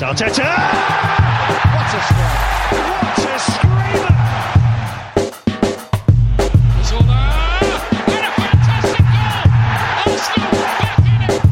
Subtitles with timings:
[0.00, 0.46] Arteta!
[1.74, 2.78] What a strike!
[2.86, 4.14] What a screamer!
[6.84, 7.22] Zola!
[8.06, 9.42] And a fantastic goal!
[10.06, 11.42] Arsenal back in it!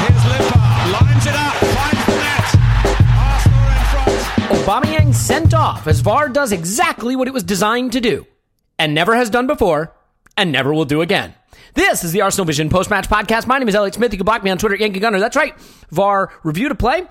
[0.00, 2.48] Here's Limpar, lines it up, finds the net.
[3.18, 4.14] Arsenal in front.
[4.64, 8.26] Aubameyang sent off as VAR does exactly what it was designed to do,
[8.78, 9.94] and never has done before,
[10.38, 11.34] and never will do again.
[11.74, 13.48] This is the Arsenal Vision post match podcast.
[13.48, 14.12] My name is Elliot Smith.
[14.12, 15.18] You can block me on Twitter, at Yankee Gunner.
[15.18, 15.58] That's right.
[15.90, 17.02] VAR review to play.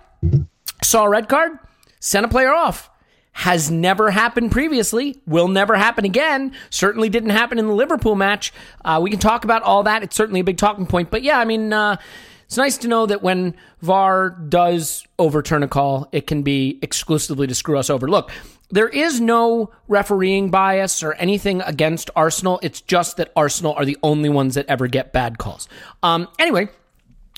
[0.82, 1.60] Saw a red card,
[2.00, 2.90] sent a player off.
[3.34, 6.54] Has never happened previously, will never happen again.
[6.70, 8.54] Certainly didn't happen in the Liverpool match.
[8.86, 10.02] Uh, we can talk about all that.
[10.02, 11.12] It's certainly a big talking point.
[11.12, 11.98] But yeah, I mean, uh,
[12.46, 17.48] it's nice to know that when VAR does overturn a call, it can be exclusively
[17.48, 18.08] to screw us over.
[18.08, 18.32] Look,
[18.74, 22.60] there is no refereeing bias or anything against Arsenal.
[22.64, 25.70] It's just that Arsenal are the only ones that ever get bad calls.
[26.02, 26.70] Um, anyway,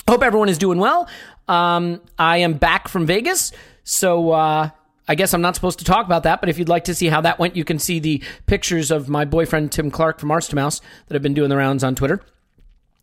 [0.08, 1.10] hope everyone is doing well.
[1.50, 3.52] Um, I am back from Vegas,
[3.84, 4.70] so uh,
[5.10, 6.40] I guess I'm not supposed to talk about that.
[6.40, 9.10] But if you'd like to see how that went, you can see the pictures of
[9.10, 12.22] my boyfriend Tim Clark from Arsenal Mouse that have been doing the rounds on Twitter.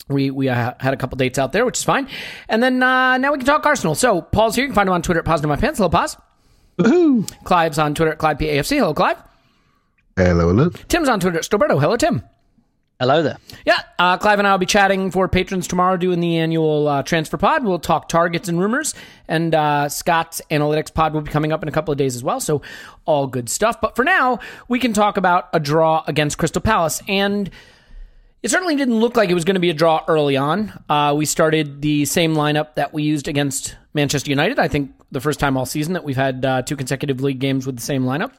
[0.09, 2.09] We we uh, had a couple dates out there, which is fine.
[2.49, 3.95] And then uh, now we can talk Arsenal.
[3.95, 4.65] So Paul's here.
[4.65, 5.79] You can find him on Twitter at Pause My Pants.
[5.79, 6.17] Hello, Poz.
[7.45, 8.79] Clive's on Twitter at Clive PAFC.
[8.79, 9.23] Hello, Clive.
[10.17, 10.71] Hello, hello.
[10.89, 11.81] Tim's on Twitter at Stillberto.
[11.81, 12.23] Hello, Tim.
[13.01, 13.39] Hello there.
[13.67, 17.03] Yeah, uh, Clive and I will be chatting for patrons tomorrow doing the annual uh,
[17.03, 17.65] transfer pod.
[17.65, 18.95] We'll talk targets and rumors,
[19.27, 22.23] and uh, Scott's analytics pod will be coming up in a couple of days as
[22.23, 22.39] well.
[22.39, 22.63] So,
[23.05, 23.81] all good stuff.
[23.81, 27.03] But for now, we can talk about a draw against Crystal Palace.
[27.09, 27.51] And
[28.43, 30.73] it certainly didn't look like it was going to be a draw early on.
[30.89, 34.61] Uh, we started the same lineup that we used against Manchester United.
[34.61, 37.67] I think the first time all season that we've had uh, two consecutive league games
[37.67, 38.33] with the same lineup,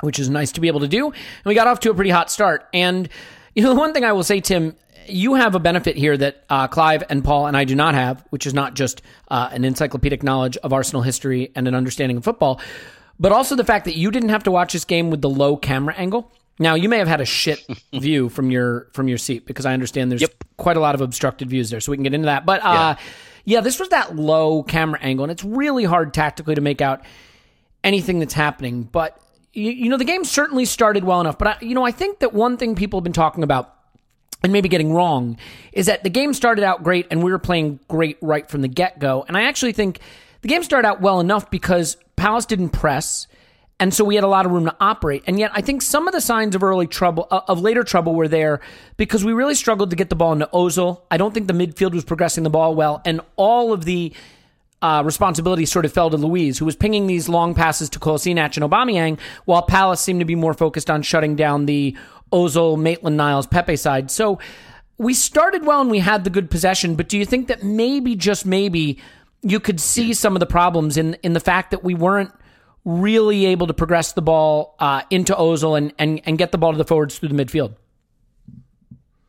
[0.00, 1.06] which is nice to be able to do.
[1.06, 1.14] And
[1.44, 2.66] we got off to a pretty hot start.
[2.72, 3.08] And
[3.54, 4.76] you know, the one thing I will say, Tim,
[5.06, 8.24] you have a benefit here that uh, Clive and Paul and I do not have,
[8.30, 12.24] which is not just uh, an encyclopedic knowledge of Arsenal history and an understanding of
[12.24, 12.60] football,
[13.18, 15.56] but also the fact that you didn't have to watch this game with the low
[15.56, 16.30] camera angle.
[16.60, 19.72] Now, you may have had a shit view from your from your seat because I
[19.72, 20.44] understand there's Yep.
[20.56, 22.44] quite a lot of obstructed views there, so we can get into that.
[22.46, 23.04] But uh, yeah,
[23.62, 27.02] this was that low camera angle, and it's really hard tactically to make out
[27.82, 28.82] anything that's happening.
[28.82, 29.18] But
[29.52, 31.38] you, you know, the game certainly started well enough.
[31.38, 33.74] But I, you know, I think that one thing people have been talking about
[34.42, 35.38] and maybe getting wrong
[35.72, 38.68] is that the game started out great and we were playing great right from the
[38.68, 39.24] get go.
[39.26, 40.00] And I actually think
[40.42, 43.26] the game started out well enough because Palace didn't press.
[43.80, 45.22] And so we had a lot of room to operate.
[45.26, 48.14] And yet I think some of the signs of early trouble, uh, of later trouble
[48.14, 48.60] were there
[48.96, 51.02] because we really struggled to get the ball into Ozil.
[51.10, 53.00] I don't think the midfield was progressing the ball well.
[53.04, 54.12] And all of the
[54.82, 58.56] uh, responsibility sort of fell to Luiz, who was pinging these long passes to Kolasinac
[58.56, 61.96] and Aubameyang, while Palace seemed to be more focused on shutting down the
[62.32, 64.10] Ozil, Maitland, Niles, Pepe side.
[64.10, 64.38] So
[64.96, 68.16] we started well and we had the good possession, but do you think that maybe,
[68.16, 68.98] just maybe,
[69.42, 72.32] you could see some of the problems in in the fact that we weren't
[72.88, 76.72] really able to progress the ball uh, into Ozil and, and and get the ball
[76.72, 77.74] to the forwards through the midfield.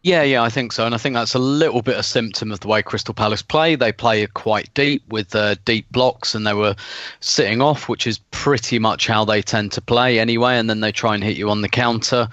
[0.01, 2.61] Yeah, yeah, I think so, and I think that's a little bit a symptom of
[2.61, 3.75] the way Crystal Palace play.
[3.75, 6.73] They play quite deep with uh, deep blocks, and they were
[7.19, 10.57] sitting off, which is pretty much how they tend to play anyway.
[10.57, 12.29] And then they try and hit you on the counter.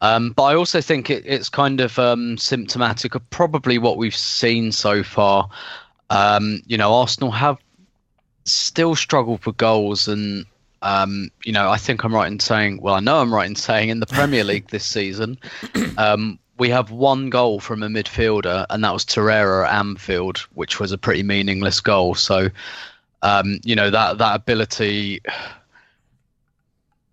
[0.00, 4.16] Um, but I also think it, it's kind of um, symptomatic of probably what we've
[4.16, 5.46] seen so far.
[6.08, 7.58] Um, you know, Arsenal have
[8.46, 10.46] still struggled for goals, and
[10.82, 13.56] um, you know, I think I'm right in saying, well, I know I'm right in
[13.56, 15.38] saying in the Premier League this season,
[15.98, 20.78] um, we have one goal from a midfielder, and that was Torreira at Anfield, which
[20.78, 22.14] was a pretty meaningless goal.
[22.14, 22.50] So,
[23.22, 25.20] um, you know that that ability.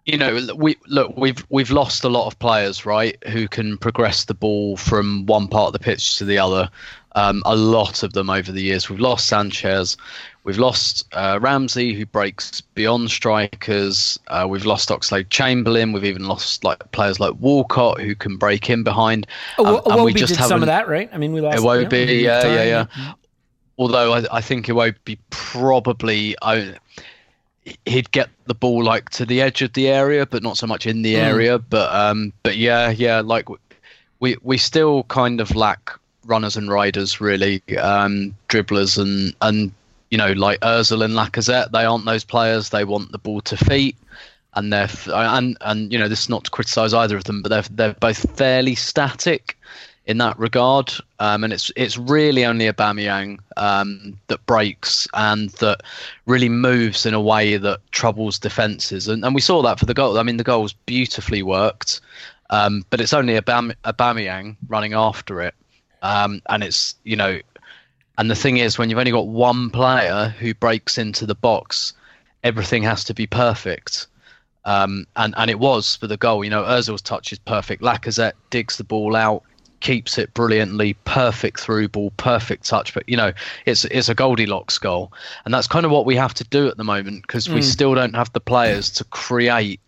[0.05, 1.17] You know, we look.
[1.17, 5.49] We've we've lost a lot of players, right, who can progress the ball from one
[5.49, 6.69] part of the pitch to the other.
[7.17, 8.91] Um, a lot of them over the years.
[8.91, 9.97] We've lost Sanchez.
[10.43, 14.19] We've lost uh, Ramsey, who breaks beyond strikers.
[14.27, 15.93] Uh, we've lost Oxlade Chamberlain.
[15.93, 19.25] We've even lost like players like Walcott, who can break in behind.
[19.57, 21.09] Um, and we just did some of that, right?
[21.11, 21.57] I mean, we lost.
[21.57, 22.85] It won't be, yeah, yeah, yeah.
[22.95, 23.13] yeah.
[23.79, 26.35] Although I, I, think it won't be probably.
[26.43, 26.75] I,
[27.87, 30.85] he'd get the ball like to the edge of the area, but not so much
[30.85, 31.23] in the mm.
[31.23, 31.57] area.
[31.57, 33.47] But um, but yeah, yeah, like
[34.19, 39.71] we we still kind of lack runners and riders, really, um, dribblers and and
[40.09, 42.69] you know, like Özil and Lacazette, they aren't those players.
[42.69, 43.97] They want the ball to feet,
[44.53, 47.49] and they're and and you know, this is not to criticise either of them, but
[47.49, 49.57] they're they're both fairly static
[50.05, 50.93] in that regard.
[51.19, 55.81] Um, and it's it's really only Aubameyang um, that breaks and that
[56.25, 59.07] really moves in a way that troubles defences.
[59.07, 60.17] And, and we saw that for the goal.
[60.17, 61.99] I mean, the goal was beautifully worked,
[62.49, 65.53] um, but it's only Aubame- Aubameyang running after it.
[66.01, 67.39] Um, and it's you know
[68.17, 71.93] and the thing is, when you've only got one player who breaks into the box,
[72.43, 74.07] everything has to be perfect.
[74.65, 76.43] Um, and and it was for the goal.
[76.43, 77.81] You know, Özil's touch is perfect.
[77.81, 79.43] Lacazette digs the ball out,
[79.81, 82.93] keeps it brilliantly, perfect through ball, perfect touch.
[82.93, 83.33] But you know,
[83.67, 85.13] it's it's a Goldilocks goal,
[85.45, 87.53] and that's kind of what we have to do at the moment because mm.
[87.53, 89.79] we still don't have the players to create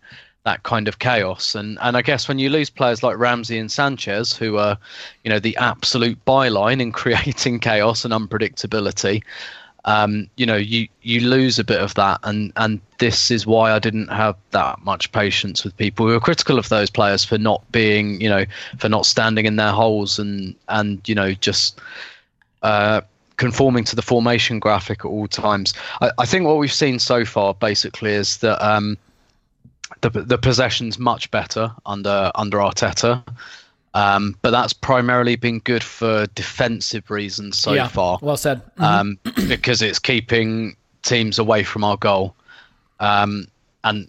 [0.44, 1.54] that kind of chaos.
[1.54, 4.78] And and I guess when you lose players like Ramsey and Sanchez, who are,
[5.24, 9.22] you know, the absolute byline in creating chaos and unpredictability,
[9.84, 12.20] um, you know, you you lose a bit of that.
[12.22, 16.20] And and this is why I didn't have that much patience with people who are
[16.20, 18.44] critical of those players for not being, you know,
[18.78, 21.80] for not standing in their holes and and you know just.
[22.62, 23.00] Uh,
[23.38, 25.72] conforming to the formation graphic at all times.
[26.02, 28.98] I, I, think what we've seen so far basically is that um,
[30.00, 33.22] the the possession's much better under under Arteta.
[33.92, 38.18] Um, but that's primarily been good for defensive reasons so yeah, far.
[38.22, 38.62] Well said.
[38.76, 38.84] Mm-hmm.
[38.84, 39.18] Um,
[39.48, 42.34] because it's keeping teams away from our goal.
[43.00, 43.48] Um,
[43.82, 44.08] and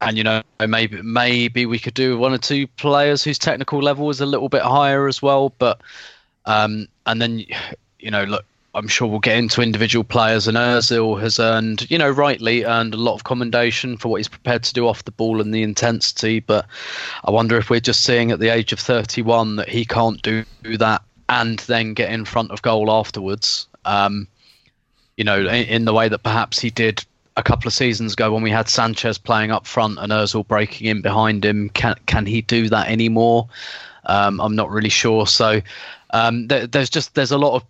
[0.00, 4.10] and you know maybe maybe we could do one or two players whose technical level
[4.10, 5.52] is a little bit higher as well.
[5.58, 5.80] But
[6.46, 7.44] um, and then
[8.00, 8.44] you know look
[8.76, 12.92] I'm sure we'll get into individual players, and Özil has earned, you know, rightly earned
[12.92, 15.62] a lot of commendation for what he's prepared to do off the ball and the
[15.62, 16.40] intensity.
[16.40, 16.66] But
[17.24, 20.44] I wonder if we're just seeing at the age of 31 that he can't do
[20.76, 23.66] that and then get in front of goal afterwards.
[23.86, 24.28] Um,
[25.16, 27.02] you know, in, in, the way that perhaps he did
[27.38, 30.86] a couple of seasons ago when we had Sanchez playing up front and Özil breaking
[30.88, 31.70] in behind him.
[31.70, 33.48] Can can he do that anymore?
[34.04, 35.26] Um, I'm not really sure.
[35.26, 35.62] So
[36.10, 37.64] um, there, there's just there's a lot of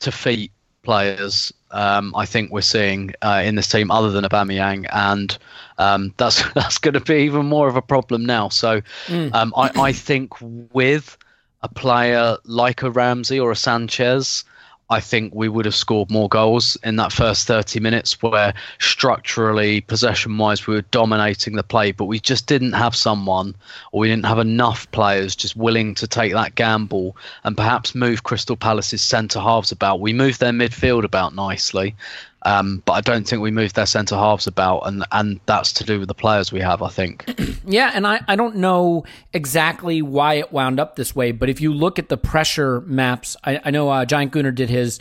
[0.00, 0.52] to feet
[0.82, 5.36] players um, I think we're seeing uh, in this team other than Aubameyang, and
[5.78, 8.48] um, that's that's going to be even more of a problem now.
[8.48, 9.34] So mm.
[9.34, 11.16] um, I, I think with
[11.62, 14.44] a player like a Ramsey or a Sanchez,
[14.90, 19.80] I think we would have scored more goals in that first 30 minutes where structurally,
[19.82, 23.54] possession wise, we were dominating the play, but we just didn't have someone
[23.92, 28.24] or we didn't have enough players just willing to take that gamble and perhaps move
[28.24, 30.00] Crystal Palace's centre halves about.
[30.00, 31.94] We moved their midfield about nicely,
[32.42, 35.84] um, but I don't think we moved their centre halves about, and and that's to
[35.84, 36.82] do with the players we have.
[36.82, 37.30] I think.
[37.66, 41.60] yeah, and I, I don't know exactly why it wound up this way, but if
[41.60, 45.00] you look at the pressure maps, I, I know uh, Giant Gunner did his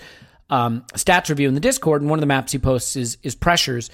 [0.50, 3.36] um, stats review in the Discord, and one of the maps he posts is is
[3.36, 3.90] pressures.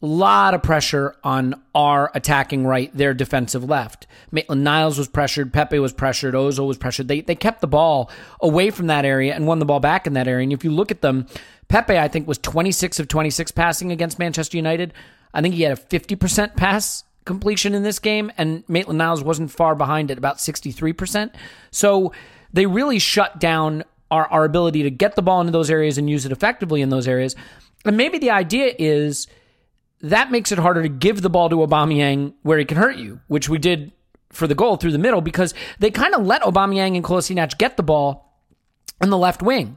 [0.00, 4.06] A lot of pressure on our attacking right, their defensive left.
[4.30, 7.08] Maitland Niles was pressured, Pepe was pressured, Ozil was pressured.
[7.08, 10.12] They they kept the ball away from that area and won the ball back in
[10.14, 10.44] that area.
[10.44, 11.26] And if you look at them,
[11.68, 14.94] Pepe, I think, was 26 of 26 passing against Manchester United.
[15.34, 19.50] I think he had a 50% pass completion in this game, and Maitland Niles wasn't
[19.50, 21.34] far behind at about 63%.
[21.70, 22.12] So
[22.52, 26.08] they really shut down our, our ability to get the ball into those areas and
[26.08, 27.36] use it effectively in those areas.
[27.84, 29.26] And maybe the idea is
[30.00, 33.20] that makes it harder to give the ball to Aubameyang where he can hurt you,
[33.26, 33.92] which we did
[34.30, 37.76] for the goal through the middle because they kind of let Aubameyang and Kolasinac get
[37.76, 38.40] the ball
[39.00, 39.76] on the left wing.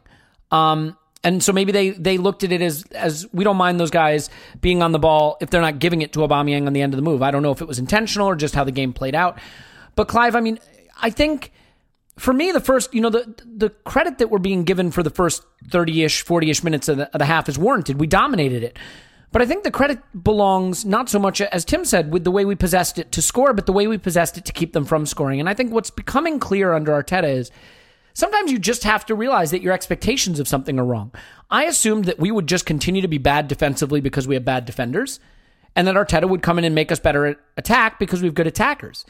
[0.52, 3.92] Um, and so maybe they they looked at it as as we don't mind those
[3.92, 6.94] guys being on the ball if they're not giving it to Aubameyang on the end
[6.94, 7.22] of the move.
[7.22, 9.40] I don't know if it was intentional or just how the game played out.
[9.96, 10.60] But Clive, I mean,
[11.02, 11.52] I think
[12.18, 15.10] for me the first, you know, the the credit that we're being given for the
[15.10, 18.00] first 30ish, 40ish minutes of the, of the half is warranted.
[18.00, 18.78] We dominated it.
[19.32, 22.44] But I think the credit belongs not so much, as Tim said, with the way
[22.44, 25.06] we possessed it to score, but the way we possessed it to keep them from
[25.06, 25.40] scoring.
[25.40, 27.50] And I think what's becoming clear under Arteta is
[28.14, 31.12] sometimes you just have to realize that your expectations of something are wrong.
[31.50, 34.66] I assumed that we would just continue to be bad defensively because we have bad
[34.66, 35.20] defenders,
[35.76, 38.36] and that Arteta would come in and make us better at attack because we have
[38.36, 39.06] good attackers.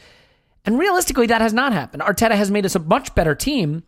[0.64, 2.02] And realistically, that has not happened.
[2.02, 3.82] Arteta has made us a much better team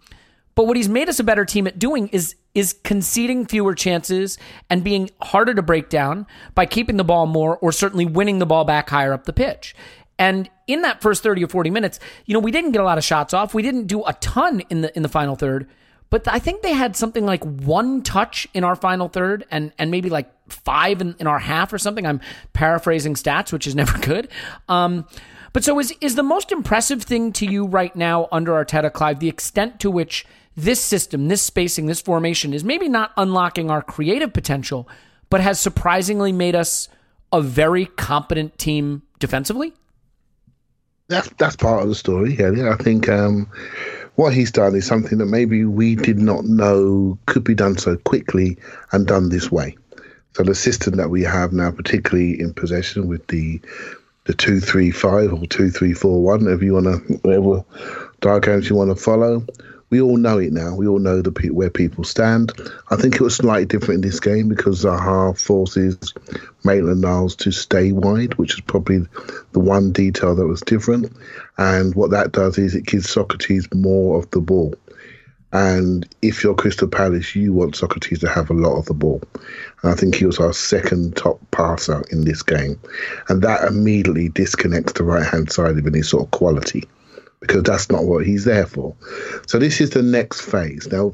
[0.55, 4.39] but what he's made us a better team at doing is is conceding fewer chances
[4.71, 8.47] and being harder to break down by keeping the ball more or certainly winning the
[8.47, 9.75] ball back higher up the pitch.
[10.19, 12.99] And in that first 30 or 40 minutes, you know, we didn't get a lot
[12.99, 13.55] of shots off.
[13.55, 15.69] We didn't do a ton in the in the final third,
[16.11, 19.91] but I think they had something like one touch in our final third and and
[19.91, 22.07] maybe like five in, in our half or something.
[22.07, 22.21] I'm
[22.53, 24.29] paraphrasing stats, which is never good.
[24.69, 25.07] Um,
[25.53, 29.21] but so is is the most impressive thing to you right now under Arteta, Clive,
[29.21, 33.83] the extent to which this system, this spacing, this formation is maybe not unlocking our
[33.83, 34.89] creative potential,
[35.31, 36.89] but has surprisingly made us
[37.33, 39.75] a very competent team defensively?
[41.09, 42.73] That's that's part of the story, yeah.
[42.73, 43.47] I think um,
[44.15, 47.97] what he's done is something that maybe we did not know could be done so
[47.97, 48.57] quickly
[48.93, 49.77] and done this way.
[50.33, 53.61] So the system that we have now, particularly in possession with the
[54.25, 57.65] the two three five or two three four one, whatever you want to, whatever
[58.21, 59.45] diagrams you want to follow,
[59.91, 60.75] we all know it now.
[60.75, 62.53] We all know the where people stand.
[62.91, 66.15] I think it was slightly different in this game because Zaha forces
[66.65, 69.07] Maitland Niles to stay wide, which is probably
[69.53, 71.13] the one detail that was different.
[71.59, 74.75] And what that does is it gives Sokratis more of the ball.
[75.53, 79.23] And if you're Crystal Palace, you want Sokratis to have a lot of the ball.
[79.83, 82.81] And I think he was our second top passer in this game.
[83.29, 86.89] And that immediately disconnects the right hand side of any sort of quality
[87.47, 88.95] because that's not what he's there for.
[89.47, 90.89] So this is the next phase.
[90.91, 91.13] Now,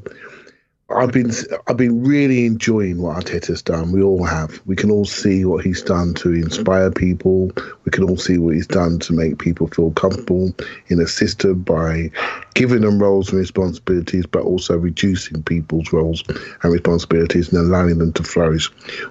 [0.88, 1.30] I've been
[1.68, 3.92] I've been really enjoying what Arteta's done.
[3.92, 4.60] We all have.
[4.66, 7.52] We can all see what he's done to inspire people.
[7.84, 10.52] We can all see what he's done to make people feel comfortable
[10.88, 12.10] in a system by
[12.54, 16.24] giving them roles and responsibilities, but also reducing people's roles
[16.62, 18.68] and responsibilities and allowing them to flourish.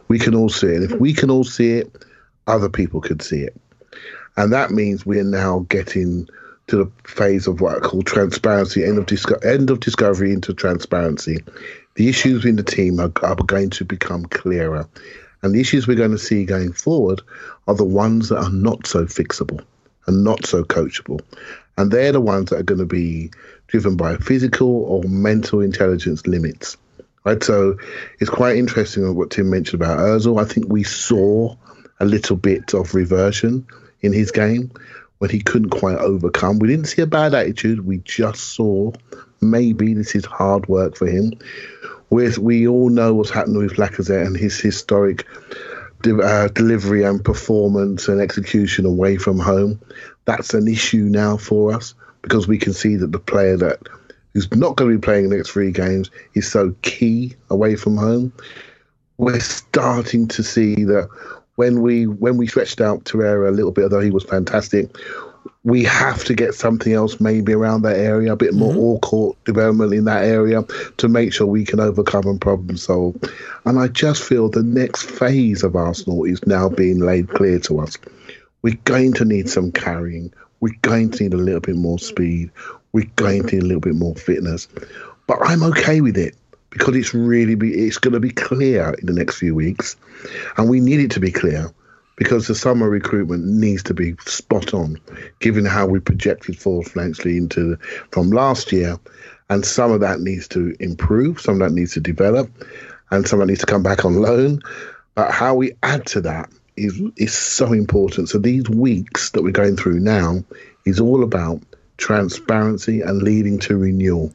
[0.09, 0.81] We can all see it.
[0.81, 2.05] And if we can all see it,
[2.47, 3.55] other people could see it.
[4.35, 6.27] And that means we are now getting
[6.69, 10.53] to the phase of what I call transparency, end of, disco- end of discovery into
[10.53, 11.43] transparency.
[11.95, 14.88] The issues in the team are, are going to become clearer.
[15.41, 17.21] And the issues we're going to see going forward
[17.67, 19.63] are the ones that are not so fixable
[20.05, 21.21] and not so coachable.
[21.77, 23.31] And they're the ones that are going to be
[23.67, 26.77] driven by physical or mental intelligence limits.
[27.23, 27.43] Right.
[27.43, 27.77] So
[28.19, 30.41] it's quite interesting what Tim mentioned about Ozil.
[30.41, 31.55] I think we saw
[31.99, 33.67] a little bit of reversion
[34.01, 34.71] in his game
[35.19, 36.59] when he couldn't quite overcome.
[36.59, 37.85] We didn't see a bad attitude.
[37.85, 38.91] We just saw
[39.41, 41.33] maybe this is hard work for him.
[42.09, 45.27] With we all know what's happened with Lacazette and his historic
[46.01, 49.79] de- uh, delivery and performance and execution away from home.
[50.25, 53.79] That's an issue now for us because we can see that the player that
[54.33, 57.97] who's not going to be playing the next three games is so key away from
[57.97, 58.33] home.
[59.17, 61.09] We're starting to see that
[61.59, 64.95] when we when we stretched out Torreira a little bit, although he was fantastic,
[65.65, 68.79] we have to get something else maybe around that area, a bit more mm-hmm.
[68.79, 70.63] all court development in that area
[70.95, 73.17] to make sure we can overcome and problem solve.
[73.65, 77.81] And I just feel the next phase of Arsenal is now being laid clear to
[77.81, 77.97] us.
[78.61, 80.31] We're going to need some carrying.
[80.61, 82.51] We're going to need a little bit more speed.
[82.93, 84.69] We're going to need a little bit more fitness.
[85.27, 86.37] But I'm okay with it
[86.69, 89.95] because it's really be, it's going to be clear in the next few weeks,
[90.57, 91.73] and we need it to be clear
[92.15, 94.99] because the summer recruitment needs to be spot on,
[95.39, 97.77] given how we projected forward financially into
[98.11, 98.99] from last year,
[99.49, 102.51] and some of that needs to improve, some of that needs to develop,
[103.09, 104.61] and some of that needs to come back on loan.
[105.15, 108.29] But how we add to that is is so important.
[108.29, 110.43] So these weeks that we're going through now
[110.85, 111.61] is all about
[111.97, 114.33] transparency and leading to renewal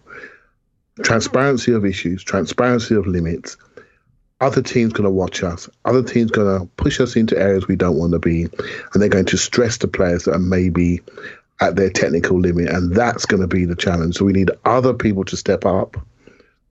[1.02, 3.56] transparency of issues, transparency of limits.
[4.40, 5.68] Other teams going to watch us.
[5.84, 9.08] Other teams going to push us into areas we don't want to be, and they're
[9.08, 11.00] going to stress the players that are maybe
[11.60, 14.16] at their technical limit, and that's going to be the challenge.
[14.16, 15.96] So we need other people to step up,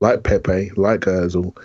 [0.01, 1.55] like Pepe, like Özil,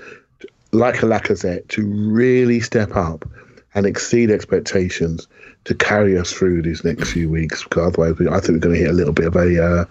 [0.73, 3.29] like Lacazette, to really step up
[3.75, 5.27] and exceed expectations
[5.65, 7.65] to carry us through these next few weeks.
[7.65, 9.85] Because otherwise, we, I think we're going to hit a little bit of a uh,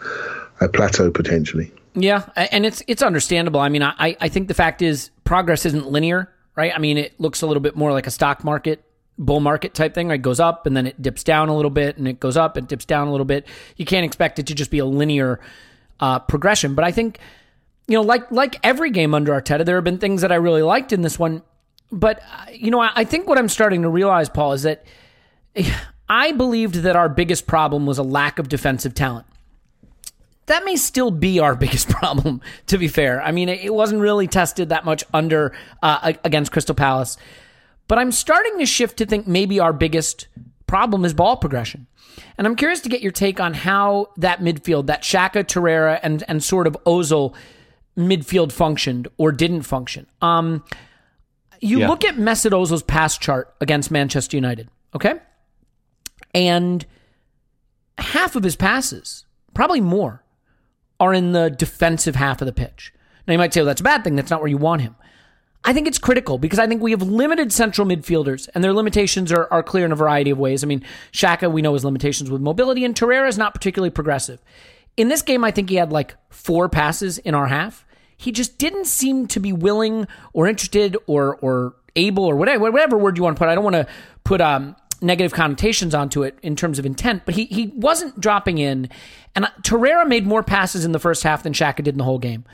[0.61, 1.71] a plateau potentially.
[1.99, 3.59] Yeah, and it's it's understandable.
[3.59, 6.71] I mean, I I think the fact is progress isn't linear, right?
[6.73, 8.83] I mean, it looks a little bit more like a stock market
[9.17, 10.09] bull market type thing.
[10.09, 12.37] Right, it goes up and then it dips down a little bit, and it goes
[12.37, 13.47] up and dips down a little bit.
[13.77, 15.39] You can't expect it to just be a linear
[15.99, 16.75] uh, progression.
[16.75, 17.17] But I think
[17.87, 20.61] you know, like like every game under Arteta, there have been things that I really
[20.61, 21.41] liked in this one.
[21.91, 24.85] But uh, you know, I, I think what I'm starting to realize, Paul, is that
[26.09, 29.25] I believed that our biggest problem was a lack of defensive talent.
[30.47, 33.21] That may still be our biggest problem, to be fair.
[33.21, 37.17] I mean, it wasn't really tested that much under uh, against Crystal Palace.
[37.87, 40.27] But I'm starting to shift to think maybe our biggest
[40.65, 41.87] problem is ball progression.
[42.37, 46.23] And I'm curious to get your take on how that midfield, that Xhaka, Torreira, and
[46.27, 47.33] and sort of Ozil
[47.97, 50.07] midfield functioned or didn't function.
[50.21, 50.63] Um,
[51.59, 51.87] you yeah.
[51.87, 55.15] look at Mesut Ozil's pass chart against Manchester United, okay,
[56.33, 56.85] and
[57.97, 60.23] half of his passes, probably more,
[60.99, 62.93] are in the defensive half of the pitch.
[63.27, 64.15] Now you might say, well, that's a bad thing.
[64.15, 64.95] That's not where you want him.
[65.63, 69.33] I think it's critical because I think we have limited central midfielders, and their limitations
[69.33, 70.63] are, are clear in a variety of ways.
[70.63, 74.41] I mean, Xhaka, we know his limitations with mobility, and Torreira is not particularly progressive.
[74.95, 77.85] In this game, I think he had like four passes in our half.
[78.15, 82.97] He just didn't seem to be willing or interested or or able or whatever whatever
[82.97, 83.49] word you want to put.
[83.49, 83.87] I don't want to
[84.23, 88.57] put um, negative connotations onto it in terms of intent, but he he wasn't dropping
[88.57, 88.89] in.
[89.35, 92.19] And Torreira made more passes in the first half than Xhaka did in the whole
[92.19, 92.45] game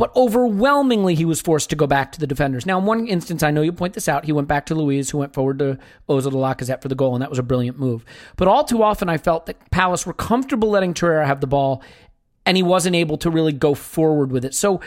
[0.00, 2.64] but overwhelmingly he was forced to go back to the defenders.
[2.64, 5.10] Now, in one instance, I know you point this out, he went back to Luiz,
[5.10, 7.78] who went forward to Ozil to Lacazette for the goal, and that was a brilliant
[7.78, 8.02] move.
[8.36, 11.82] But all too often, I felt that Palace were comfortable letting Torreira have the ball,
[12.46, 14.54] and he wasn't able to really go forward with it.
[14.54, 14.80] So,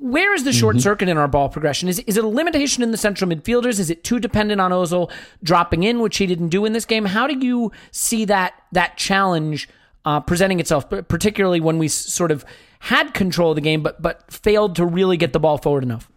[0.00, 0.82] where is the short mm-hmm.
[0.82, 1.88] circuit in our ball progression?
[1.88, 3.78] Is, is it a limitation in the central midfielders?
[3.78, 5.10] Is it too dependent on Ozil
[5.44, 7.04] dropping in, which he didn't do in this game?
[7.04, 9.68] How do you see that that challenge
[10.04, 12.44] uh, presenting itself, particularly when we sort of
[12.80, 16.10] had control of the game, but but failed to really get the ball forward enough.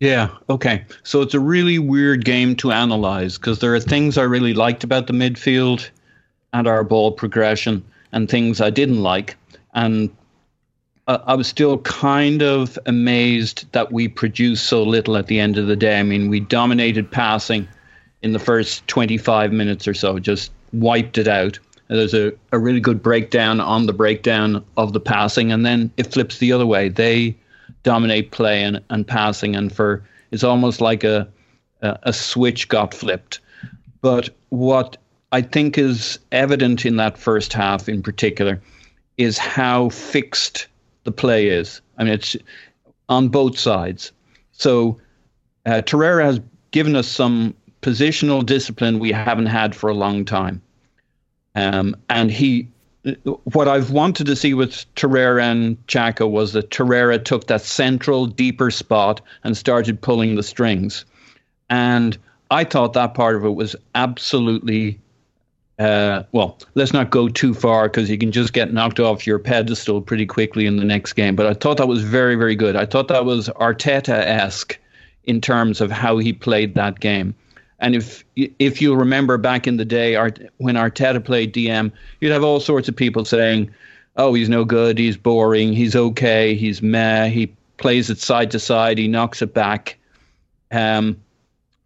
[0.00, 0.30] Yeah.
[0.50, 0.84] Okay.
[1.04, 4.84] So it's a really weird game to analyze because there are things I really liked
[4.84, 5.88] about the midfield
[6.52, 9.36] and our ball progression, and things I didn't like,
[9.72, 10.10] and
[11.06, 15.66] I was still kind of amazed that we produced so little at the end of
[15.66, 16.00] the day.
[16.00, 17.68] I mean, we dominated passing
[18.22, 21.58] in the first 25 minutes or so, just wiped it out.
[21.88, 26.10] There's a, a really good breakdown on the breakdown of the passing, and then it
[26.10, 26.88] flips the other way.
[26.88, 27.36] They
[27.82, 31.28] dominate play and, and passing, and for it's almost like a,
[31.82, 33.40] a, a switch got flipped.
[34.00, 34.96] But what
[35.32, 38.62] I think is evident in that first half, in particular,
[39.18, 40.66] is how fixed
[41.04, 41.80] the play is.
[41.98, 42.36] I mean, it's
[43.08, 44.12] on both sides.
[44.52, 44.98] So
[45.66, 46.40] uh, Torreira has
[46.70, 50.60] given us some positional discipline we haven't had for a long time.
[51.54, 52.68] Um, and he,
[53.24, 58.26] what I've wanted to see with Torreira and Xhaka was that Torreira took that central,
[58.26, 61.04] deeper spot and started pulling the strings.
[61.70, 62.18] And
[62.50, 64.98] I thought that part of it was absolutely
[65.78, 69.38] uh, well, let's not go too far because you can just get knocked off your
[69.38, 71.34] pedestal pretty quickly in the next game.
[71.34, 72.76] But I thought that was very, very good.
[72.76, 74.78] I thought that was Arteta esque
[75.24, 77.34] in terms of how he played that game.
[77.80, 80.14] And if if you remember back in the day,
[80.58, 83.68] when Arteta played DM, you'd have all sorts of people saying,
[84.16, 84.96] "Oh, he's no good.
[84.96, 85.72] He's boring.
[85.72, 86.54] He's okay.
[86.54, 87.28] He's meh.
[87.28, 88.96] He plays it side to side.
[88.96, 89.98] He knocks it back."
[90.70, 91.16] Um,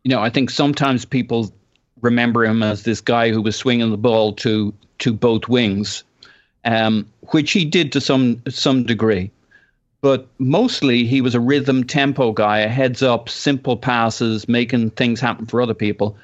[0.05, 1.53] you know, I think sometimes people
[2.01, 6.05] remember him as this guy who was swinging the ball to to both wings,
[6.65, 9.31] um, which he did to some some degree
[10.01, 15.21] but mostly he was a rhythm tempo guy, a heads up, simple passes, making things
[15.21, 16.17] happen for other people.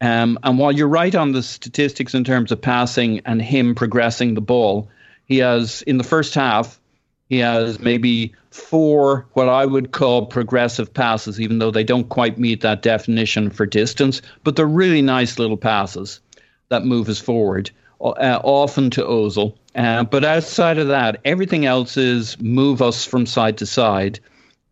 [0.00, 4.34] Um, and while you're right on the statistics in terms of passing and him progressing
[4.34, 4.88] the ball,
[5.24, 6.80] he has in the first half
[7.28, 12.38] he has maybe four what I would call progressive passes, even though they don't quite
[12.38, 16.20] meet that definition for distance, but they're really nice little passes
[16.68, 19.54] that move us forward, uh, often to Ozil.
[19.74, 24.18] Uh, but outside of that, everything else is move us from side to side.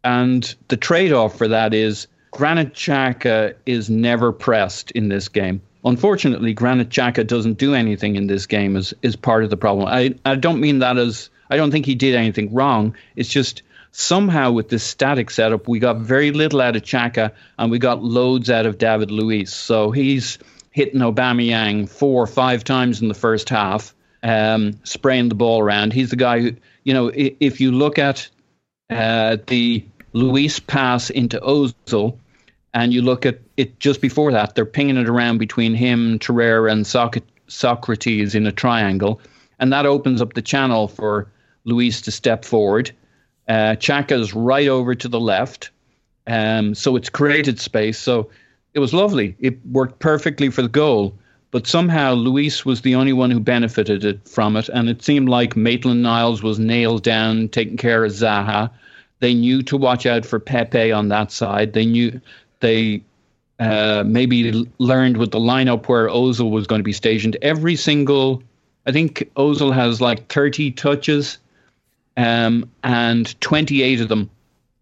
[0.03, 5.61] And the trade off for that is Granit Xhaka is never pressed in this game.
[5.85, 9.87] Unfortunately, Granit Xhaka doesn't do anything in this game is, is part of the problem.
[9.87, 12.95] I, I don't mean that as I don't think he did anything wrong.
[13.17, 17.71] It's just somehow with this static setup, we got very little out of Xhaka and
[17.71, 19.53] we got loads out of David Luiz.
[19.53, 20.39] So he's
[20.71, 25.93] hitting Aubameyang four or five times in the first half um, spraying the ball around.
[25.93, 26.53] He's the guy who,
[26.83, 28.29] you know, if you look at
[28.91, 32.19] uh, the Luiz pass into Ozil,
[32.75, 36.73] And you look at it just before that, they're pinging it around between him, Torreira,
[36.73, 39.21] and Soc- Sokratis in a triangle.
[39.61, 41.29] And that opens up the channel for
[41.65, 42.91] Luiz to step forward.
[43.49, 45.71] Uh, Xhaka's right over to the left.
[46.27, 47.99] Um, so it's created space.
[47.99, 48.31] So
[48.73, 49.37] it was lovely.
[49.41, 51.15] It worked perfectly for the goal.
[51.51, 54.69] But somehow Luiz was the only one who benefited it, from it.
[54.71, 58.71] And it seemed like Maitland Niles was nailed down, taking care of Zaha.
[59.21, 61.73] They knew to watch out for Pepe on that side.
[61.73, 62.21] They knew
[62.59, 63.03] they
[63.61, 67.37] uh, maybe learned with the lineup where Ozil was going to be stationed.
[67.41, 68.43] Every single,
[68.87, 71.39] I think Ozil has like 30 touches,
[72.17, 74.31] um, and 28 of them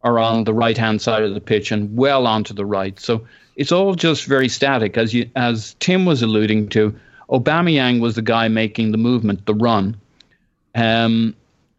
[0.03, 2.99] are on the right hand side of the pitch and well onto the right.
[2.99, 6.95] So it's all just very static, as you as Tim was alluding to.
[7.31, 9.97] Aubameyang was the guy making the movement, the run,
[10.75, 11.35] um,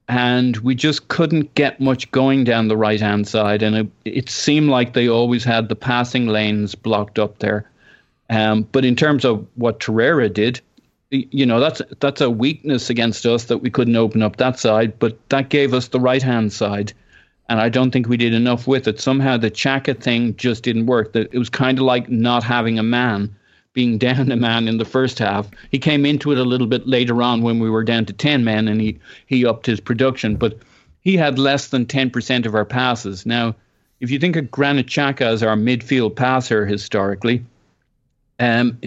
[0.08, 4.30] and we just couldn't get much going down the right hand side, and it, it
[4.30, 7.70] seemed like they always had the passing lanes blocked up there.
[8.30, 10.60] Um, but in terms of what Torreira did,
[11.14, 14.98] you know that's that's a weakness against us that we couldn't open up that side,
[15.00, 16.94] but that gave us the right hand side
[17.50, 19.00] and I don't think we did enough with it.
[19.00, 21.14] Somehow the Xhaka thing just didn't work.
[21.14, 23.36] That It was kind of like not having a man,
[23.74, 25.50] being down a man in the first half.
[25.72, 28.44] He came into it a little bit later on when we were down to 10
[28.44, 30.58] men and he, he upped his production, but
[31.02, 33.26] he had less than 10% of our passes.
[33.26, 33.56] Now,
[34.00, 37.46] if you think of Granit Xhaka as our midfield passer historically,
[38.40, 38.80] um,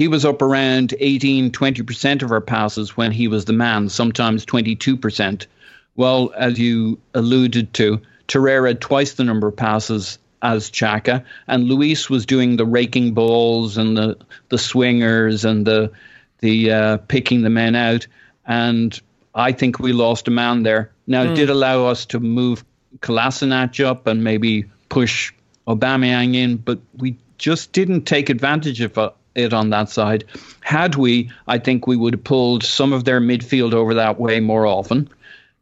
[0.00, 4.46] he was up around 18, 20% of our passes when he was the man, sometimes
[4.46, 5.46] 22%.
[5.94, 11.64] Well, as you alluded to, Torreira had twice the number of passes as Xhaka, and
[11.64, 14.16] Luiz was doing the raking balls and the
[14.48, 15.92] the swingers and the
[16.38, 18.06] the uh, picking the men out.
[18.46, 18.98] And
[19.34, 20.92] I think we lost a man there.
[21.06, 21.32] Now mm.
[21.32, 22.64] it did allow us to move
[23.00, 25.34] Kolasinac up and maybe push
[25.68, 30.24] Aubameyang in, but we just didn't take advantage of uh, it on that side.
[30.60, 34.40] Had we, I think we would have pulled some of their midfield over that way
[34.40, 35.08] more often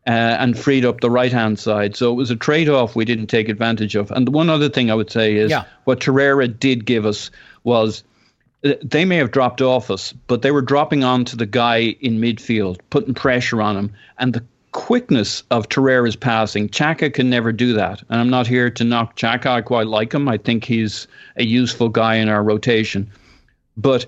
[0.07, 1.94] uh, and freed up the right hand side.
[1.94, 4.11] So it was a trade off we didn't take advantage of.
[4.11, 5.64] And one other thing I would say is yeah.
[5.85, 7.31] what Torreira did give us
[7.64, 8.02] was
[8.64, 12.20] uh, they may have dropped off us, but they were dropping onto the guy in
[12.20, 13.92] midfield, putting pressure on him.
[14.18, 18.02] And the quickness of Torreira's passing, Xhaka can never do that.
[18.09, 19.46] And I'm not here to knock Xhaka.
[19.46, 20.26] I quite like him.
[20.26, 23.11] I think he's a useful guy in our rotation.
[23.79, 24.05] But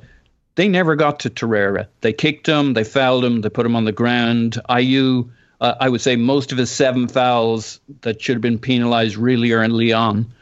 [0.56, 1.86] they never got to Torreira.
[2.02, 4.58] They kicked him, they fouled him, they put him on the ground.
[4.68, 5.30] Ayew
[5.60, 9.52] uh, I would say most of his seven fouls that should have been penalised really
[9.52, 10.32] are in Lyon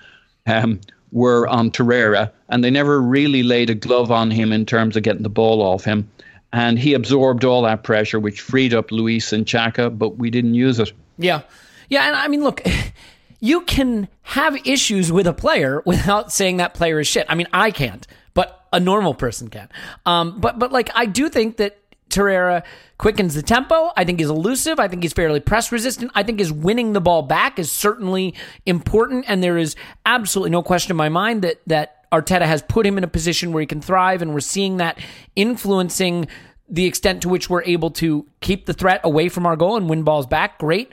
[0.47, 4.97] um, were on Torreira, and they never really laid a glove on him in terms
[4.97, 6.09] of getting the ball off him.
[6.53, 10.55] And he absorbed all that pressure, which freed up Luiz and Xhaka, but we didn't
[10.55, 10.93] use it.
[11.19, 11.43] Yeah.
[11.89, 12.63] Yeah, and I mean, look,
[13.41, 17.27] you can have issues with a player without saying that player is shit.
[17.29, 18.07] I mean, I can't,
[18.39, 19.69] but a normal person can.
[20.07, 21.77] Um, but but like I do think that
[22.09, 22.63] Torreira
[22.97, 23.91] quickens the tempo.
[23.97, 24.79] I think he's elusive.
[24.79, 26.13] I think he's fairly press resistant.
[26.15, 29.75] I think his winning the ball back is certainly important, and there is
[30.07, 33.53] absolutely no question in my mind that that Arteta has put him in a position
[33.53, 35.01] where he can thrive, and we're seeing that
[35.35, 36.29] influencing
[36.69, 39.91] the extent to which we're able to keep the threat away from our goal and
[39.91, 40.61] win balls back.
[40.61, 40.93] Great.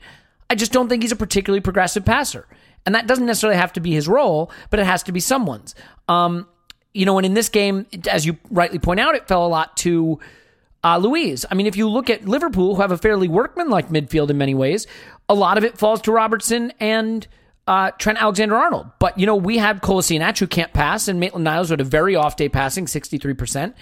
[0.49, 2.47] I just don't think he's a particularly progressive passer.
[2.88, 5.75] And that doesn't necessarily have to be his role, but it has to be someone's.
[6.08, 6.47] Um,
[6.95, 9.75] you know, and in this game, as you rightly point out, it fell a lot
[9.77, 10.17] to
[10.84, 11.45] uh, Luiz.
[11.51, 14.55] I mean, if you look at Liverpool, who have a fairly workmanlike midfield in many
[14.55, 14.88] ways,
[15.27, 17.27] a lot of it falls to Robertson and
[17.67, 18.88] uh, Trent Alexander Arnold.
[18.99, 22.15] But, you know, we have Kolasinac who can't pass, and Maitland Niles had a very
[22.15, 23.73] off day passing, 63%.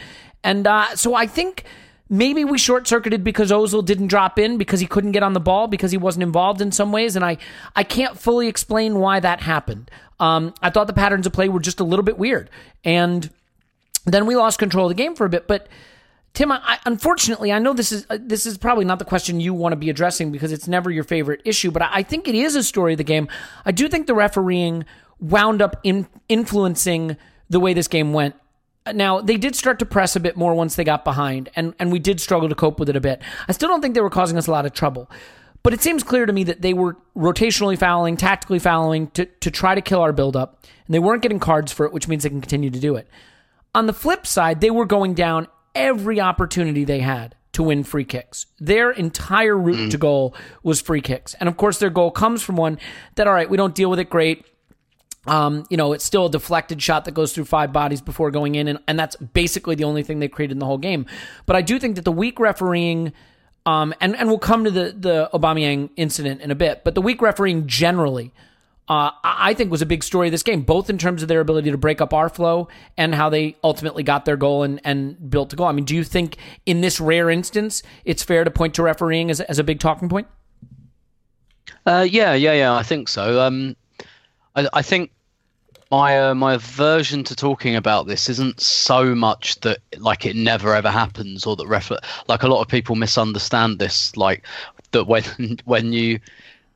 [0.43, 1.65] And uh, so I think
[2.09, 5.39] maybe we short circuited because Ozil didn't drop in because he couldn't get on the
[5.39, 7.15] ball because he wasn't involved in some ways.
[7.15, 7.37] And I,
[7.75, 9.89] I can't fully explain why that happened.
[10.19, 12.49] Um, I thought the patterns of play were just a little bit weird.
[12.83, 13.29] And
[14.05, 15.47] then we lost control of the game for a bit.
[15.47, 15.67] But
[16.33, 19.53] Tim, I, unfortunately, I know this is uh, this is probably not the question you
[19.53, 22.33] want to be addressing because it's never your favorite issue, but I, I think it
[22.33, 23.27] is a story of the game.
[23.65, 24.83] I do think the refereeing
[25.19, 27.17] wound up in, influencing
[27.49, 28.35] the way this game went.
[28.91, 31.91] Now they did start to press a bit more once they got behind, and and
[31.91, 33.21] we did struggle to cope with it a bit.
[33.47, 35.09] I still don't think they were causing us a lot of trouble,
[35.63, 39.51] but it seems clear to me that they were rotationally fouling, tactically fouling to to
[39.51, 42.29] try to kill our buildup, and they weren't getting cards for it, which means they
[42.29, 43.07] can continue to do it.
[43.73, 48.03] On the flip side, they were going down every opportunity they had to win free
[48.03, 48.47] kicks.
[48.59, 49.91] Their entire route mm.
[49.91, 51.35] to goal was free kicks.
[51.35, 52.79] And of course, their goal comes from one
[53.15, 54.45] that, all right, we don't deal with it great.
[55.25, 58.55] Um, you know, it's still a deflected shot that goes through five bodies before going
[58.55, 61.05] in, and, and that's basically the only thing they created in the whole game.
[61.45, 63.13] But I do think that the weak refereeing,
[63.65, 67.01] um, and, and we'll come to the, the Aubameyang incident in a bit, but the
[67.01, 68.33] weak refereeing generally
[68.89, 71.39] uh, I think was a big story of this game, both in terms of their
[71.39, 75.29] ability to break up our flow and how they ultimately got their goal and, and
[75.29, 75.67] built a goal.
[75.67, 79.29] I mean, do you think in this rare instance, it's fair to point to refereeing
[79.29, 80.27] as, as a big talking point?
[81.85, 82.75] Uh, yeah, yeah, yeah.
[82.75, 83.41] I think so.
[83.41, 83.77] Um,
[84.55, 85.11] I, I think
[85.91, 90.75] my uh, my aversion to talking about this isn't so much that like it never
[90.75, 91.91] ever happens or that ref
[92.27, 94.43] like a lot of people misunderstand this like
[94.91, 95.23] that when
[95.65, 96.19] when you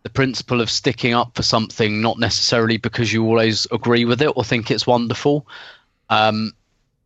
[0.04, 4.32] the principle of sticking up for something not necessarily because you always agree with it
[4.36, 5.48] or think it's wonderful
[6.10, 6.54] um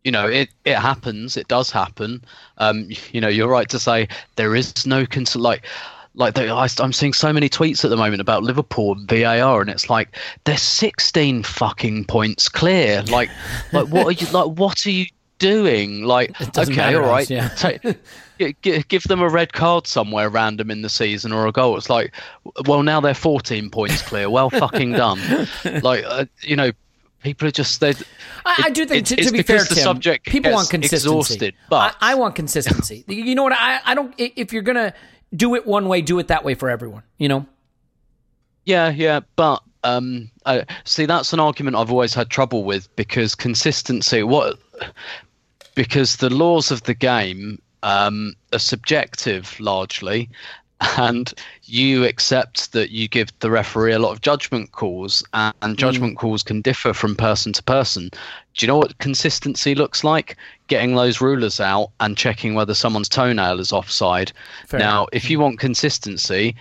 [0.04, 2.22] you know it it happens it does happen.
[2.58, 5.64] Um you know you're right to say there is no cons- like
[6.14, 9.60] like they, I, I'm seeing so many tweets at the moment about Liverpool and VAR,
[9.60, 13.02] and it's like they're 16 fucking points clear.
[13.04, 13.30] Like,
[13.72, 14.58] like what are you like?
[14.58, 15.06] What are you
[15.38, 16.04] doing?
[16.04, 17.48] Like, It okay, matter all us, yeah.
[17.48, 17.82] take,
[18.38, 21.76] gi- gi- give them a red card somewhere random in the season or a goal.
[21.76, 22.14] It's like,
[22.66, 24.30] well, now they're 14 points clear.
[24.30, 25.18] Well, fucking done.
[25.82, 26.70] Like, uh, you know.
[27.24, 27.90] People are just they.
[28.44, 31.06] I, I do think, it's- to, to be fair, the Tim, subject people want consistency.
[31.06, 33.04] exhausted, but I, I want consistency.
[33.06, 33.52] you know what?
[33.52, 34.12] I, I don't.
[34.18, 34.92] If you're gonna
[35.34, 37.02] do it one way, do it that way for everyone.
[37.18, 37.46] You know.
[38.64, 43.34] Yeah, yeah, but um, I, see, that's an argument I've always had trouble with because
[43.34, 44.22] consistency.
[44.22, 44.58] What?
[45.74, 50.30] Because the laws of the game um, are subjective largely,
[50.98, 51.32] and
[51.64, 56.18] you accept that you give the referee a lot of judgment calls, and, and judgment
[56.18, 58.10] calls can differ from person to person.
[58.54, 60.36] Do you know what consistency looks like?
[60.66, 64.32] Getting those rulers out and checking whether someone's toenail is offside.
[64.66, 66.56] Fair now, if you want consistency,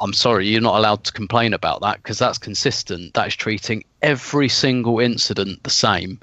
[0.00, 3.14] I'm sorry, you're not allowed to complain about that because that's consistent.
[3.14, 6.20] That is treating every single incident the same.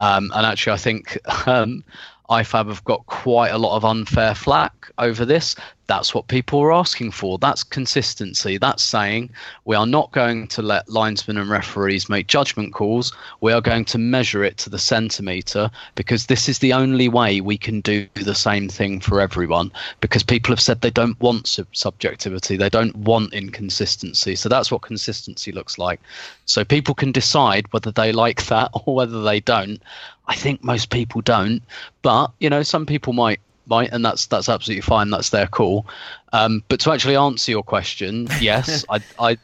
[0.00, 1.84] Um, and actually, I think um,
[2.30, 5.56] IFAB have got quite a lot of unfair flack over this.
[5.90, 7.36] That's what people are asking for.
[7.36, 8.58] That's consistency.
[8.58, 9.30] That's saying
[9.64, 13.12] we are not going to let linesmen and referees make judgment calls.
[13.40, 17.40] We are going to measure it to the centimetre because this is the only way
[17.40, 19.72] we can do the same thing for everyone.
[20.00, 24.36] Because people have said they don't want sub- subjectivity, they don't want inconsistency.
[24.36, 25.98] So that's what consistency looks like.
[26.44, 29.82] So people can decide whether they like that or whether they don't.
[30.28, 31.62] I think most people don't,
[32.02, 35.10] but you know, some people might might, and that's that's absolutely fine.
[35.10, 35.86] That's their call.
[36.32, 39.38] Um, but to actually answer your question, yes, I, I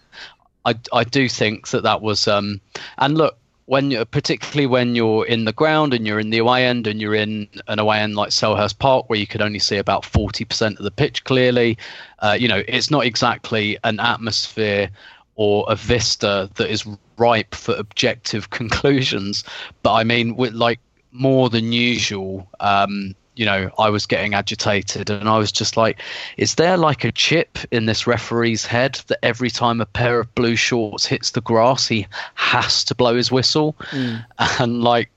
[0.65, 2.29] I I do think that that was.
[2.29, 2.61] Um,
[2.99, 6.67] and look, when you're particularly when you're in the ground and you're in the away
[6.67, 9.77] end and you're in an away end like Selhurst Park where you could only see
[9.77, 11.79] about forty percent of the pitch clearly,
[12.21, 14.91] uh, you know, it's not exactly an atmosphere
[15.35, 16.87] or a vista that is
[17.19, 19.45] ripe for objective conclusions.
[19.83, 20.81] But I mean, with like
[21.13, 22.49] more than usual.
[22.61, 26.01] Um, you know, I was getting agitated and I was just like,
[26.37, 30.35] is there like a chip in this referee's head that every time a pair of
[30.35, 33.77] blue shorts hits the grass, he has to blow his whistle?
[33.91, 34.25] Mm.
[34.61, 35.11] And like,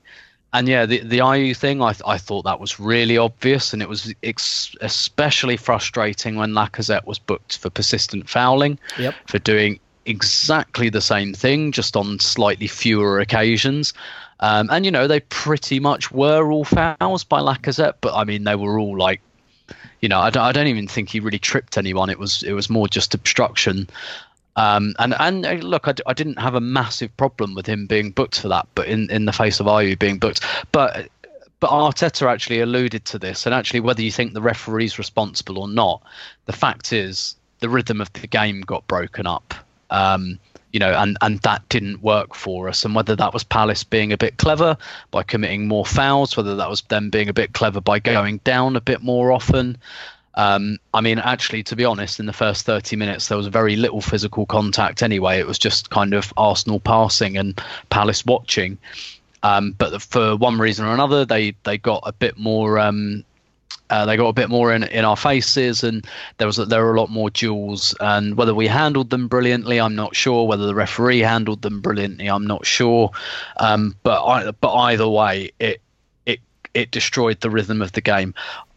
[0.52, 3.88] and yeah, the the Ayew thing, I I thought that was really obvious, and it
[3.88, 9.14] was ex- especially frustrating when Lacazette was booked for persistent fouling, Yep.
[9.26, 13.94] for doing exactly the same thing, just on slightly fewer occasions.
[14.40, 18.44] Um, and you know, they pretty much were all fouls by Lacazette, but I mean,
[18.44, 19.20] they were all like,
[20.00, 22.08] you know, I don't, I don't even think he really tripped anyone.
[22.10, 23.88] It was it was more just obstruction.
[24.56, 27.86] Um, and and uh, look, I, d- I didn't have a massive problem with him
[27.86, 31.08] being booked for that, but in, in the face of Ayew being booked, but
[31.60, 35.68] but Arteta actually alluded to this, and actually whether you think the referee's responsible or
[35.68, 36.02] not,
[36.46, 39.54] the fact is the rhythm of the game got broken up.
[39.90, 40.38] Um,
[40.72, 42.84] you know, and, and that didn't work for us.
[42.84, 44.76] And whether that was Palace being a bit clever
[45.10, 48.76] by committing more fouls, whether that was them being a bit clever by going down
[48.76, 49.76] a bit more often.
[50.34, 53.76] Um, I mean, actually, to be honest, in the first 30 minutes, there was very
[53.76, 55.38] little physical contact anyway.
[55.38, 58.78] It was just kind of Arsenal passing and Palace watching.
[59.42, 63.24] Um, but for one reason or another, they, they got a bit more um,
[63.90, 66.06] uh, they got a bit more in in our faces, and
[66.38, 67.94] there was a, there were a lot more duels.
[68.00, 70.46] And whether we handled them brilliantly, I'm not sure.
[70.46, 73.10] Whether the referee handled them brilliantly, I'm not sure.
[73.56, 75.80] Um, but I, but either way, it
[76.26, 76.40] it
[76.72, 78.34] it destroyed the rhythm of the game.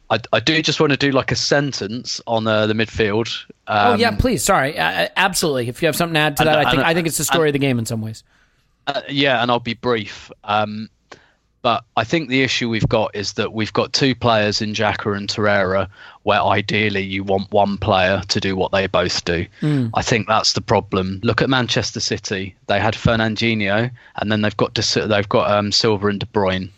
[0.10, 3.45] I, I do just want to do like a sentence on uh, the midfield.
[3.67, 4.43] Um, oh yeah, please.
[4.43, 5.69] Sorry, uh, absolutely.
[5.69, 7.17] If you have something to add to and- that, I think and- I think it's
[7.17, 8.23] the story of the game in some ways.
[8.86, 10.29] Uh, yeah, and I'll be brief.
[10.43, 10.89] Um,
[11.63, 15.15] but I think the issue we've got is that we've got two players in Xhaka
[15.17, 15.88] and Torreira,
[16.23, 19.47] where ideally you want one player to do what they both do.
[19.93, 21.21] I think that's the problem.
[21.23, 25.71] Look at Manchester City; they had Fernandinho, and then they've got De- they've got um,
[25.71, 26.69] Silva and De Bruyne.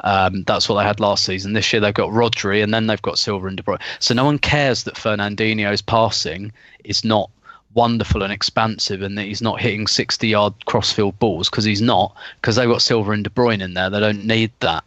[0.00, 1.52] Um, that's what they had last season.
[1.52, 3.80] This year they've got Rodri, and then they've got Silva and De Bruyne.
[4.00, 6.52] So no one cares that Fernandinho's passing
[6.82, 7.30] is not
[7.78, 12.12] wonderful and expansive and that he's not hitting 60 yard crossfield balls because he's not
[12.40, 13.88] because they've got Silva and De Bruyne in there.
[13.88, 14.82] They don't need that.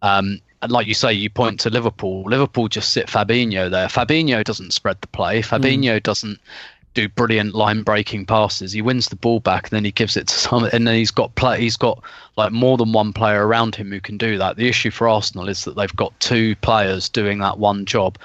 [0.00, 2.22] Um, and like you say, you point to Liverpool.
[2.22, 3.88] Liverpool just sit Fabinho there.
[3.88, 5.42] Fabinho doesn't spread the play.
[5.42, 6.40] Fabinho doesn't
[6.94, 8.72] do brilliant line breaking passes.
[8.72, 11.10] He wins the ball back and then he gives it to some and then he's
[11.10, 12.02] got play he's got
[12.38, 14.56] like more than one player around him who can do that.
[14.56, 18.16] The issue for Arsenal is that they've got two players doing that one job.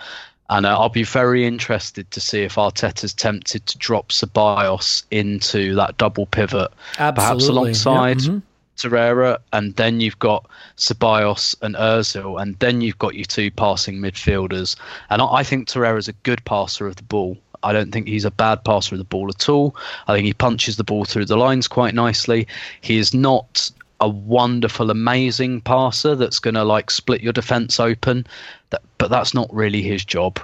[0.49, 5.75] And uh, I'll be very interested to see if Arteta's tempted to drop Ceballos into
[5.75, 7.61] that double pivot, perhaps Absolutely.
[7.61, 8.41] alongside Yeah, mhm.
[8.77, 10.45] Torreira, and then you've got
[10.77, 14.75] Ceballos and Özil, and then you've got your two passing midfielders.
[15.09, 17.37] And I, I think Torreira's a good passer of the ball.
[17.61, 19.75] I don't think he's a bad passer of the ball at all.
[20.07, 22.47] I think he punches the ball through the lines quite nicely.
[22.79, 28.25] He is not a wonderful, amazing passer that's going to like split your defense open,
[28.99, 30.39] but that's not really his job.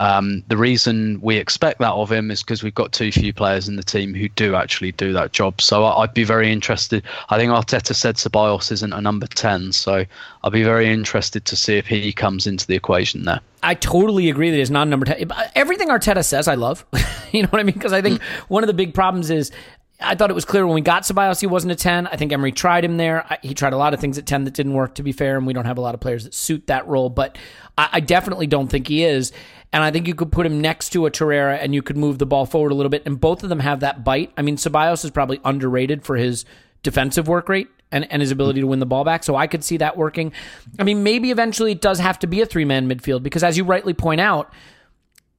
[0.00, 3.68] Um, the reason we expect that of him is because we've got too few players
[3.68, 5.60] in the team who do actually do that job.
[5.60, 7.04] So I, I'd be very interested.
[7.28, 10.06] I think Arteta said Ceballos isn't a number 10, so
[10.42, 13.40] I'll be very interested to see if he comes into the equation there.
[13.62, 15.30] I totally agree that he's not a number 10.
[15.54, 16.86] Everything Arteta says, I love.
[17.32, 17.74] you know what I mean?
[17.74, 19.52] Because I think one of the big problems is
[20.00, 22.06] I thought it was clear when we got Ceballos he wasn't a 10.
[22.06, 23.26] I think Emery tried him there.
[23.28, 25.36] I, he tried a lot of things at 10 that didn't work, to be fair,
[25.36, 27.36] and we don't have a lot of players that suit that role, but
[27.76, 29.32] I, I definitely don't think he is.
[29.72, 32.18] And I think you could put him next to a Torreira and you could move
[32.18, 34.32] the ball forward a little bit, and both of them have that bite.
[34.36, 36.44] I mean, Ceballos is probably underrated for his
[36.82, 39.22] defensive work rate and, and his ability to win the ball back.
[39.22, 40.32] So I could see that working.
[40.78, 43.56] I mean, maybe eventually it does have to be a three man midfield because, as
[43.56, 44.52] you rightly point out,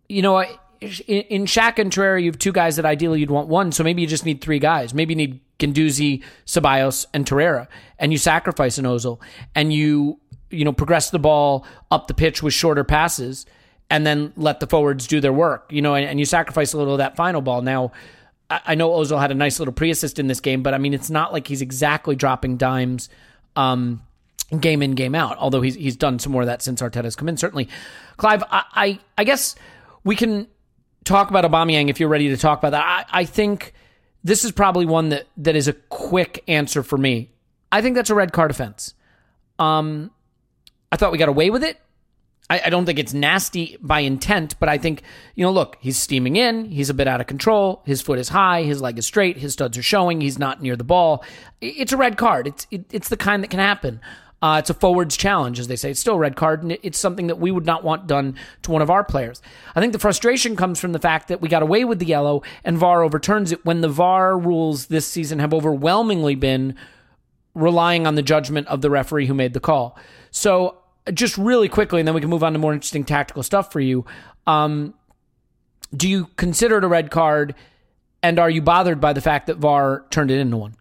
[0.08, 0.45] you know,
[0.82, 3.72] in, in Xhaka and Torreira, you have two guys that ideally you'd want one.
[3.72, 4.94] So maybe you just need three guys.
[4.94, 7.67] Maybe you need Guendouzi, Ceballos, and Torreira,
[8.00, 9.20] and you sacrifice an Ozil,
[9.56, 13.46] and you you know progress the ball up the pitch with shorter passes,
[13.89, 15.67] and then let the forwards do their work.
[15.72, 17.62] You know, and, and you sacrifice a little of that final ball.
[17.62, 17.91] Now,
[18.50, 20.96] I, I know Ozil had a nice little pre-assist in this game, but I mean,
[20.96, 23.10] it's not like he's exactly dropping dimes.
[23.56, 24.02] Um,
[24.60, 25.38] game in, game out.
[25.38, 27.38] Although he's he's done some more of that since Arteta's come in.
[27.38, 27.70] Certainly,
[28.17, 28.44] Clive.
[28.50, 29.56] I I, I guess
[30.04, 30.48] we can
[31.04, 32.86] talk about Aubameyang if you're ready to talk about that.
[32.86, 33.74] I, I think
[34.24, 37.32] this is probably one that that is a quick answer for me.
[37.72, 38.94] I think that's a red card offense.
[39.58, 40.12] Um,
[40.92, 41.80] I thought we got away with it.
[42.50, 45.04] I, I don't think it's nasty by intent, but I think,
[45.36, 46.66] you know, look, he's steaming in.
[46.66, 47.82] He's a bit out of control.
[47.86, 48.64] His foot is high.
[48.64, 49.38] His leg is straight.
[49.38, 50.20] His studs are showing.
[50.20, 51.24] He's not near the ball.
[51.62, 52.48] It's a red card.
[52.48, 54.02] It's it, it's the kind that can happen.
[54.41, 55.91] Uh, it's a forwards challenge, as they say.
[55.91, 58.71] It's still a red card, and it's something that we would not want done to
[58.71, 59.41] one of our players.
[59.75, 62.41] I think the frustration comes from the fact that we got away with the yellow
[62.63, 66.75] and VAR overturns it when the VAR rules this season have overwhelmingly been
[67.54, 69.97] relying on the judgment of the referee who made the call.
[70.32, 70.77] So,
[71.13, 73.80] just really quickly, and then we can move on to more interesting tactical stuff for
[73.80, 74.06] you.
[74.47, 74.95] Um,
[75.95, 77.54] do you consider it a red card,
[78.23, 80.75] and are you bothered by the fact that VAR turned it into one?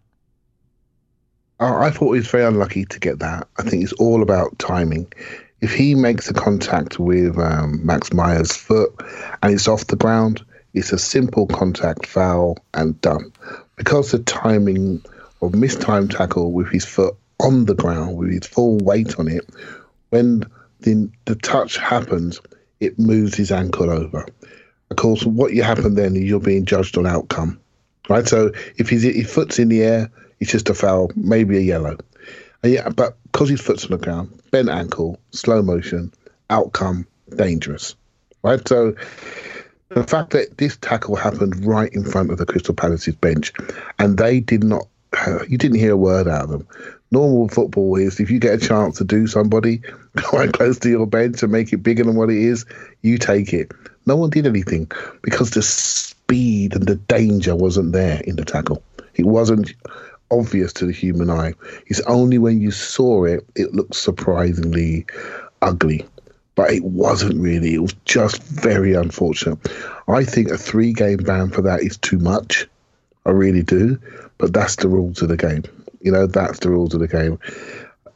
[1.61, 3.47] Uh, I thought he was very unlucky to get that.
[3.59, 5.13] I think it's all about timing.
[5.61, 8.91] If he makes a contact with um, Max Meyer's foot
[9.43, 10.43] and it's off the ground,
[10.73, 13.31] it's a simple contact foul and done.
[13.75, 15.03] Because the timing
[15.43, 19.47] of mistimed tackle with his foot on the ground, with his full weight on it,
[20.09, 20.43] when
[20.79, 22.41] the, the touch happens,
[22.79, 24.25] it moves his ankle over.
[24.89, 27.59] Of course, what you happen then is you're being judged on outcome,
[28.09, 28.27] right?
[28.27, 30.09] So if his, his foot's in the air,
[30.41, 31.97] it's just a foul, maybe a yellow.
[32.63, 36.11] And yeah, but because his foot's on the ground, bent ankle, slow motion,
[36.49, 37.95] outcome, dangerous,
[38.43, 38.67] right?
[38.67, 38.95] So
[39.89, 43.53] the fact that this tackle happened right in front of the Crystal Palace's bench,
[43.99, 44.87] and they did not,
[45.47, 46.67] you didn't hear a word out of them.
[47.11, 49.81] Normal football is if you get a chance to do somebody
[50.17, 52.65] quite close to your bench and make it bigger than what it is,
[53.01, 53.71] you take it.
[54.07, 54.89] No one did anything
[55.21, 58.81] because the speed and the danger wasn't there in the tackle.
[59.15, 59.73] It wasn't
[60.31, 61.53] obvious to the human eye.
[61.87, 65.05] It's only when you saw it, it looked surprisingly
[65.61, 66.05] ugly.
[66.55, 67.73] But it wasn't really.
[67.73, 69.57] It was just very unfortunate.
[70.07, 72.67] I think a three game ban for that is too much.
[73.25, 73.97] I really do.
[74.37, 75.63] But that's the rules of the game.
[76.01, 77.39] You know, that's the rules of the game.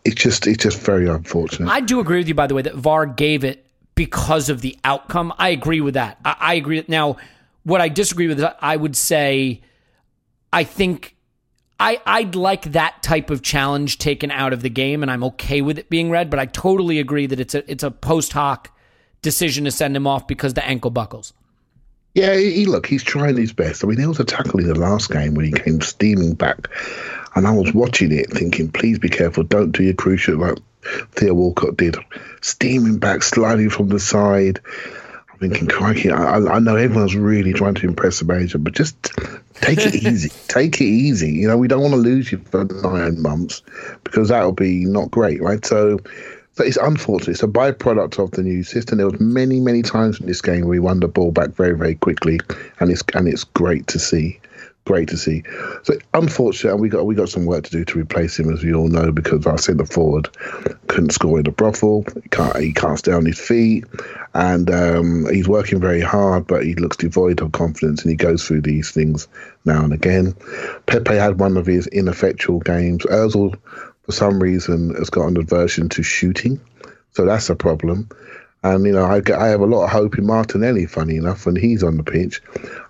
[0.03, 1.69] It's just it's just very unfortunate.
[1.69, 3.65] I do agree with you, by the way, that VAR gave it
[3.95, 5.33] because of the outcome.
[5.37, 6.19] I agree with that.
[6.25, 6.83] I, I agree.
[6.87, 7.17] Now,
[7.63, 9.61] what I disagree with, is I would say,
[10.51, 11.14] I think
[11.80, 15.61] I I'd like that type of challenge taken out of the game, and I'm okay
[15.61, 16.30] with it being red.
[16.30, 18.71] But I totally agree that it's a it's a post hoc
[19.21, 21.34] decision to send him off because the ankle buckles.
[22.13, 23.84] Yeah, he, look, he's trying his best.
[23.84, 26.69] I mean, there was a tackle in the last game when he came steaming back,
[27.36, 30.57] and I was watching it thinking, please be careful, don't do your cruciate like
[31.11, 31.97] Theo Walcott did.
[32.39, 34.61] Steaming back, sliding from the side.
[35.36, 38.95] I'm thinking, crikey, I, I know everyone's really trying to impress Sebastian, but just
[39.55, 40.29] take it easy.
[40.47, 41.31] Take it easy.
[41.31, 43.61] You know, we don't want to lose you for nine months
[44.05, 45.65] because that'll be not great, right?
[45.65, 45.99] So,
[46.53, 47.33] so it's unfortunate.
[47.33, 48.97] It's a byproduct of the new system.
[48.97, 51.75] There was many, many times in this game where we won the ball back very,
[51.75, 52.39] very quickly,
[52.79, 54.39] and it's and it's great to see
[54.86, 55.43] great to see.
[55.83, 58.73] So unfortunately, we got we got some work to do to replace him, as we
[58.73, 60.29] all know, because our centre forward
[60.88, 62.05] couldn't score in the brothel.
[62.23, 63.83] He can't he can't stay on his feet,
[64.33, 68.47] and um, he's working very hard, but he looks devoid of confidence, and he goes
[68.47, 69.27] through these things
[69.65, 70.36] now and again.
[70.86, 73.03] Pepe had one of his ineffectual games.
[73.05, 73.57] Özil,
[74.03, 76.61] for some reason, has got an aversion to shooting,
[77.11, 78.07] so that's a problem.
[78.66, 80.88] And you know, I, I have a lot of hope in Martinelli.
[80.88, 82.41] Funny enough, when he's on the pitch,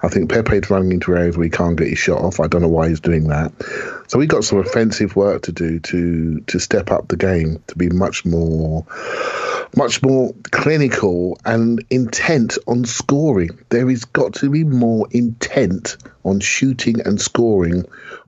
[0.02, 2.40] I think Pepe's running into areas where he can't get his shot off.
[2.40, 3.52] I don't know why he's doing that.
[4.08, 7.76] So we've got some offensive work to do to to step up the game to
[7.76, 8.88] be much more,
[9.76, 13.50] much more clinical and intent on scoring.
[13.68, 17.84] There has got to be more intent on shooting and scoring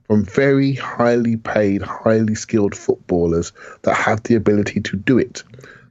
[0.06, 5.44] from very highly paid, highly skilled footballers that have the ability to do it.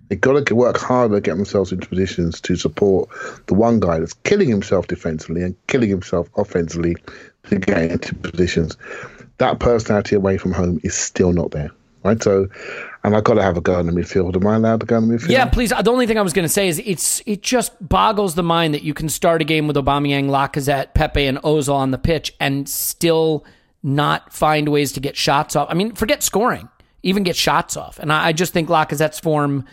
[0.09, 3.09] They've got to work harder get themselves into positions to support
[3.47, 6.95] the one guy that's killing himself defensively and killing himself offensively
[7.49, 8.77] to get into positions.
[9.39, 11.71] That personality away from home is still not there.
[12.03, 12.23] Right.
[12.23, 12.47] So,
[13.03, 14.35] and I've got to have a go in the midfield.
[14.35, 15.29] Am I allowed to go in the midfield?
[15.29, 15.71] Yeah, please.
[15.71, 18.73] The only thing I was going to say is it's it just boggles the mind
[18.75, 22.33] that you can start a game with Aubameyang, Lacazette, Pepe, and Ozil on the pitch
[22.39, 23.43] and still
[23.83, 25.67] not find ways to get shots off.
[25.69, 26.69] I mean, forget scoring,
[27.03, 27.99] even get shots off.
[27.99, 29.65] And I, I just think Lacazette's form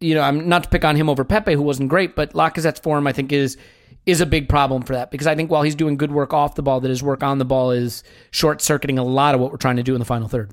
[0.00, 2.80] you know, I'm not to pick on him over Pepe, who wasn't great, but Lacazette's
[2.80, 3.56] form, I think, is
[4.06, 6.54] is a big problem for that because I think while he's doing good work off
[6.54, 9.50] the ball, that his work on the ball is short circuiting a lot of what
[9.50, 10.50] we're trying to do in the final third.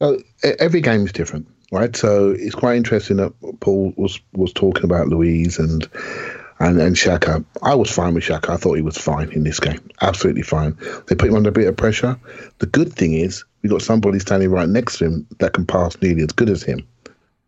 [0.00, 0.18] Well,
[0.58, 1.94] every game is different, right?
[1.94, 5.88] So it's quite interesting that Paul was was talking about Luiz and
[6.58, 7.44] and and Xhaka.
[7.62, 8.50] I was fine with Xhaka.
[8.50, 10.76] I thought he was fine in this game, absolutely fine.
[11.06, 12.18] They put him under a bit of pressure.
[12.58, 15.96] The good thing is we got somebody standing right next to him that can pass
[16.00, 16.86] nearly as good as him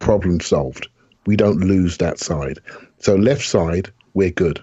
[0.01, 0.89] problem solved.
[1.27, 2.59] We don't lose that side.
[2.99, 4.61] So left side, we're good.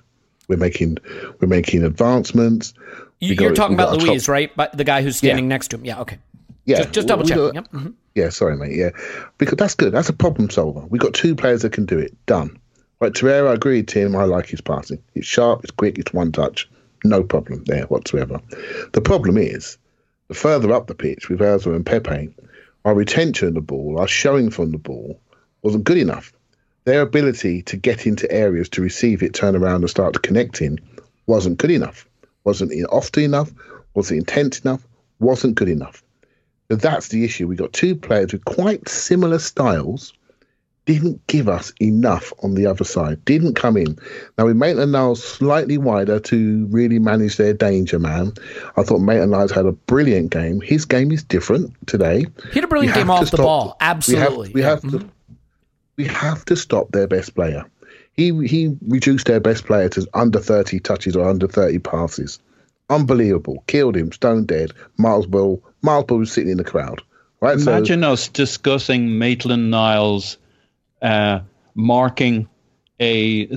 [0.50, 0.98] We're making
[1.40, 2.74] we're making advancements.
[3.20, 4.34] You, are talking about Luiz, top...
[4.34, 4.52] right?
[4.56, 5.50] But the guy who's standing yeah.
[5.50, 5.86] next to him.
[5.86, 6.02] Yeah.
[6.02, 6.20] Okay.
[6.66, 6.78] Yeah.
[6.78, 7.38] Just, just double check.
[7.54, 7.72] Yep.
[7.72, 7.90] Mm-hmm.
[8.16, 8.30] Yeah.
[8.30, 8.76] Sorry, mate.
[8.76, 8.90] Yeah.
[9.38, 9.94] Because that's good.
[9.94, 10.82] That's a problem solver.
[10.82, 12.14] We've got two players that can do it.
[12.26, 12.60] Done.
[13.00, 13.14] Right.
[13.14, 14.16] Torreira, I agree, Tim.
[14.16, 15.02] I like his passing.
[15.16, 15.64] It's sharp.
[15.64, 15.98] It's quick.
[15.98, 16.70] It's one touch.
[17.04, 18.40] No problem there whatsoever.
[18.94, 19.78] The problem is
[20.28, 22.30] the further up the pitch with Ozil and Pepe,
[22.86, 25.20] our retention of the ball, our showing from the ball
[25.62, 26.34] wasn't good enough.
[26.86, 30.80] Their ability to get into areas to receive it, turn around, and start connecting
[31.28, 32.08] wasn't good enough.
[32.44, 33.52] Wasn't often enough.
[33.94, 34.82] Wasn't intense enough.
[35.20, 36.02] Wasn't good enough.
[36.70, 37.48] So that's the issue.
[37.48, 40.14] We got two players with quite similar styles.
[40.86, 43.26] Didn't give us enough on the other side.
[43.26, 44.00] Didn't come in.
[44.38, 48.32] Now we Maitland Niles slightly wider to really manage their danger man.
[48.78, 50.62] I thought Maitland Niles had a brilliant game.
[50.62, 52.26] His game is different today.
[52.52, 53.76] He had a brilliant game off the ball.
[53.82, 54.54] Absolutely.
[54.54, 55.17] We have, we have to mm-hmm.
[55.98, 57.66] We have to stop their best player.
[58.14, 62.40] He he reduced their best player to under 30 touches or under 30 passes.
[62.90, 63.64] Unbelievable.
[63.68, 64.72] Killed him, stone dead.
[64.98, 67.02] Miles Ball, Miles Ball was sitting in the crowd.
[67.42, 67.60] Right.
[67.60, 70.38] Imagine so, us discussing Maitland Niles
[71.02, 71.42] uh,
[71.76, 72.48] marking
[73.00, 73.48] a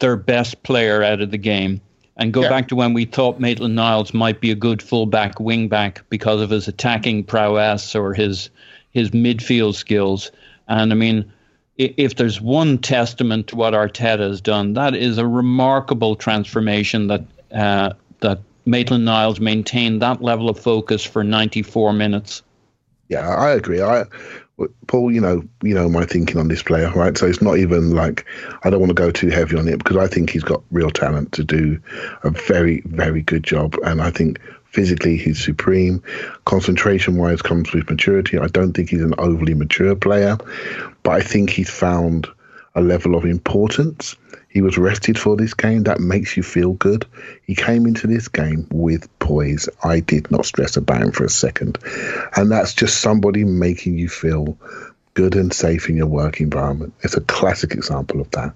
[0.00, 1.80] their best player out of the game
[2.16, 2.48] and go yeah.
[2.48, 6.50] back to when we thought Maitland Niles might be a good fullback wingback because of
[6.50, 8.50] his attacking prowess or his
[8.90, 10.32] his midfield skills.
[10.66, 11.32] And I mean,
[11.78, 17.24] if there's one testament to what Arteta has done, that is a remarkable transformation that
[17.52, 22.42] uh, that Maitland Niles maintained that level of focus for 94 minutes.
[23.08, 23.80] Yeah, I agree.
[23.80, 24.04] I
[24.88, 27.16] Paul, you know, you know my thinking on this player, right?
[27.16, 28.26] So it's not even like
[28.64, 30.90] I don't want to go too heavy on it because I think he's got real
[30.90, 31.80] talent to do
[32.24, 34.40] a very, very good job, and I think
[34.70, 36.02] physically he's supreme.
[36.44, 38.38] Concentration wise comes with maturity.
[38.38, 40.36] I don't think he's an overly mature player,
[41.02, 42.28] but I think he's found
[42.74, 44.16] a level of importance.
[44.48, 45.84] He was rested for this game.
[45.84, 47.06] That makes you feel good.
[47.42, 49.68] He came into this game with poise.
[49.82, 51.78] I did not stress about him for a second.
[52.34, 54.56] And that's just somebody making you feel
[55.14, 56.94] good and safe in your work environment.
[57.02, 58.54] It's a classic example of that.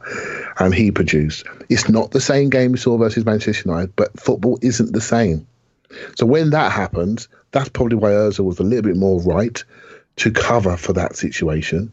[0.58, 1.44] And he produced.
[1.68, 5.46] It's not the same game we saw versus Manchester United, but football isn't the same.
[6.16, 9.62] So when that happens, that's probably why Ozil was a little bit more right
[10.16, 11.92] to cover for that situation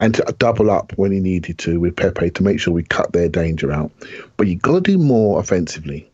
[0.00, 3.12] and to double up when he needed to with Pepe to make sure we cut
[3.12, 3.90] their danger out.
[4.36, 6.10] But you've got to do more offensively.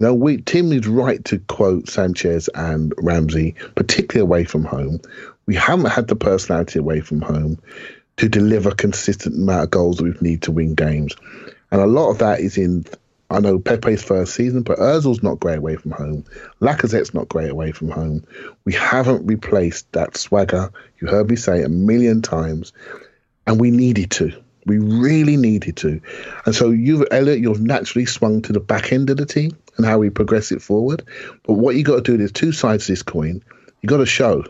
[0.00, 5.00] Now, we, Tim is right to quote Sanchez and Ramsey, particularly away from home.
[5.46, 7.58] We haven't had the personality away from home
[8.16, 11.14] to deliver consistent amount of goals that we need to win games.
[11.70, 12.84] And a lot of that is in,
[13.34, 16.24] I know Pepe's first season, but Ozil's not great away from home.
[16.60, 18.24] Lacazette's not great away from home.
[18.64, 20.70] We haven't replaced that swagger.
[21.00, 22.72] You heard me say it a million times,
[23.46, 24.32] and we needed to.
[24.66, 26.00] We really needed to.
[26.46, 29.84] And so you, Elliot, you've naturally swung to the back end of the team and
[29.84, 31.02] how we progress it forward.
[31.42, 33.42] But what you got to do, there's two sides to this coin.
[33.82, 34.44] You got to show.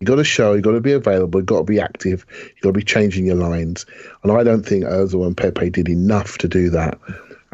[0.00, 0.52] You got to show.
[0.54, 1.40] You got to be available.
[1.40, 2.26] You got to be active.
[2.38, 3.86] You got to be changing your lines.
[4.22, 6.98] And I don't think Ozil and Pepe did enough to do that.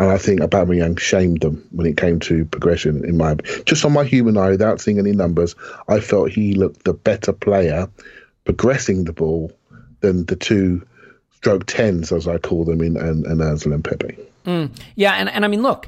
[0.00, 3.04] And I think Aubameyang shamed them when it came to progression.
[3.04, 3.34] In my
[3.66, 5.54] just on my human eye, without seeing any numbers,
[5.88, 7.86] I felt he looked the better player,
[8.46, 9.52] progressing the ball
[10.00, 10.80] than the two
[11.32, 14.16] stroke tens, as I call them, in and, and Ozil and Pepe.
[14.46, 15.86] Mm, yeah, and, and I mean, look,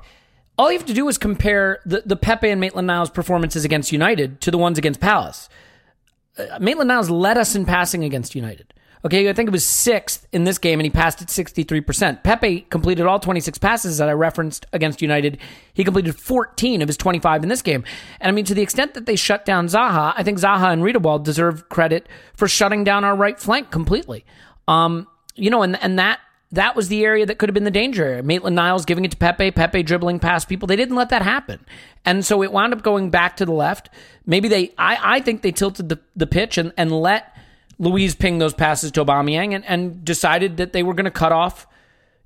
[0.59, 3.93] all you have to do is compare the, the Pepe and Maitland Niles performances against
[3.93, 5.49] United to the ones against Palace.
[6.37, 8.75] Uh, Maitland Niles led us in passing against United.
[9.05, 12.23] Okay, I think it was sixth in this game, and he passed at 63%.
[12.23, 15.39] Pepe completed all 26 passes that I referenced against United.
[15.75, 17.83] He completed 14 of his 25 in this game.
[18.21, 20.85] And I mean, to the extent that they shut down Zaha, I think Zaha and
[20.85, 24.25] Riedewald deserve credit for shutting down our right flank completely.
[24.69, 26.21] Um, you know, and and that
[26.53, 28.23] that was the area that could have been the danger.
[28.23, 30.67] Maitland Niles giving it to Pepe, Pepe dribbling past people.
[30.67, 31.65] They didn't let that happen.
[32.05, 33.89] And so it wound up going back to the left.
[34.27, 37.32] Maybe they, I, I think they tilted the, the pitch and, and let
[37.79, 41.33] Luiz ping those passes to Aubameyang and, and decided that they were going to cut
[41.33, 41.67] off,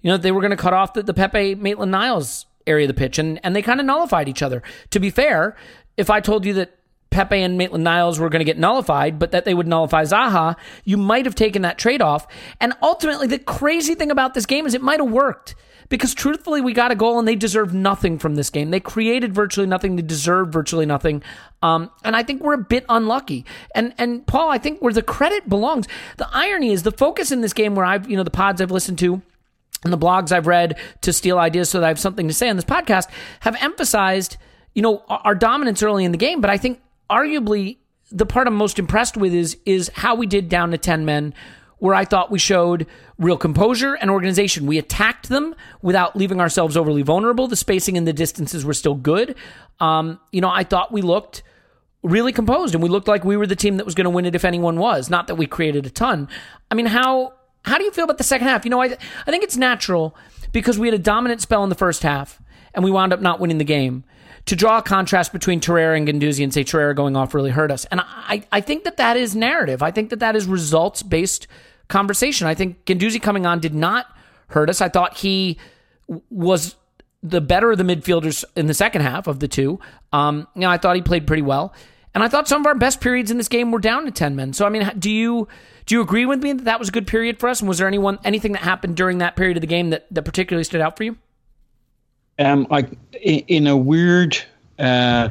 [0.02, 2.88] you know, they were going to cut off the, the Pepe Maitland Niles area of
[2.88, 3.18] the pitch.
[3.18, 4.62] And, and they kind of nullified each other.
[4.90, 5.56] To be fair,
[5.96, 6.76] if I told you that
[7.16, 10.54] Pepe and Maitland Niles were going to get nullified, but that they would nullify Zaha,
[10.84, 12.26] you might have taken that trade off.
[12.60, 15.54] And ultimately, the crazy thing about this game is it might have worked
[15.88, 18.70] because truthfully, we got a goal and they deserved nothing from this game.
[18.70, 19.96] They created virtually nothing.
[19.96, 21.22] They deserved virtually nothing.
[21.62, 23.46] Um, and I think we're a bit unlucky.
[23.74, 25.88] And and Paul, I think where the credit belongs.
[26.18, 28.70] The irony is the focus in this game where I've you know the pods I've
[28.70, 29.22] listened to
[29.84, 32.50] and the blogs I've read to steal ideas so that I have something to say
[32.50, 33.08] on this podcast
[33.40, 34.36] have emphasized
[34.74, 36.42] you know our dominance early in the game.
[36.42, 37.78] But I think arguably
[38.10, 41.34] the part I'm most impressed with is is how we did down to 10 men
[41.78, 42.86] where I thought we showed
[43.18, 44.66] real composure and organization.
[44.66, 47.48] We attacked them without leaving ourselves overly vulnerable.
[47.48, 49.36] The spacing and the distances were still good.
[49.78, 51.42] Um, you know, I thought we looked
[52.02, 54.24] really composed and we looked like we were the team that was going to win
[54.24, 55.10] it if anyone was.
[55.10, 56.28] Not that we created a ton.
[56.70, 57.34] I mean, how
[57.64, 58.64] how do you feel about the second half?
[58.64, 58.96] You know, I
[59.26, 60.16] I think it's natural
[60.52, 62.40] because we had a dominant spell in the first half
[62.72, 64.04] and we wound up not winning the game
[64.46, 67.70] to draw a contrast between Torreira and Guendouzi and say Torreira going off really hurt
[67.70, 67.84] us.
[67.86, 69.82] And I, I think that that is narrative.
[69.82, 71.46] I think that that is results based
[71.88, 72.46] conversation.
[72.46, 74.06] I think Guendouzi coming on did not
[74.48, 74.80] hurt us.
[74.80, 75.58] I thought he
[76.30, 76.76] was
[77.22, 79.80] the better of the midfielders in the second half of the two.
[80.12, 81.74] Um, you know, I thought he played pretty well.
[82.14, 84.36] And I thought some of our best periods in this game were down to 10
[84.36, 84.52] men.
[84.52, 85.48] So, I mean, do you
[85.84, 87.60] do you agree with me that that was a good period for us?
[87.60, 90.22] And was there anyone anything that happened during that period of the game that, that
[90.22, 91.16] particularly stood out for you?
[92.38, 92.86] Um, I,
[93.22, 94.36] in a weird,
[94.78, 95.30] uh,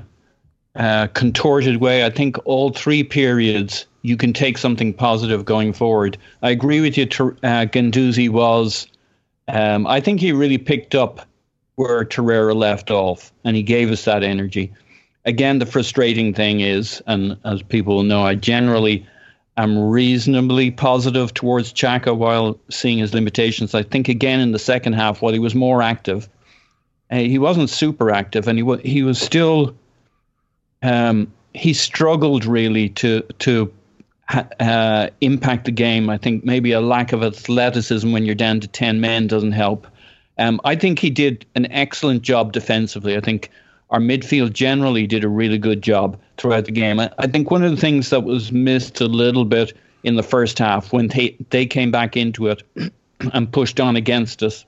[0.76, 6.18] uh, contorted way, I think all three periods you can take something positive going forward.
[6.42, 7.06] I agree with you.
[7.06, 8.88] Uh, Guendouzi was,
[9.48, 11.22] um, I think he really picked up
[11.76, 14.72] where Torreira left off, and he gave us that energy.
[15.26, 19.08] Again, the frustrating thing is, and as people know, I generally
[19.58, 23.74] am reasonably positive towards Xhaka while seeing his limitations.
[23.74, 26.30] I think again in the second half, while he was more active,
[27.16, 29.76] uh, he wasn't super active, and he was he was still.
[30.82, 33.74] Um, he struggled really to to
[34.60, 36.10] uh, impact the game.
[36.10, 39.88] I think maybe a lack of athleticism when you're down to ten men doesn't help.
[40.38, 43.16] Um, I think he did an excellent job defensively.
[43.16, 43.50] I think
[43.90, 47.00] our midfield generally did a really good job throughout the game.
[47.00, 49.72] I, I think one of the things that was missed a little bit
[50.04, 52.64] in the first half when they they came back into it
[53.34, 54.66] and pushed on against us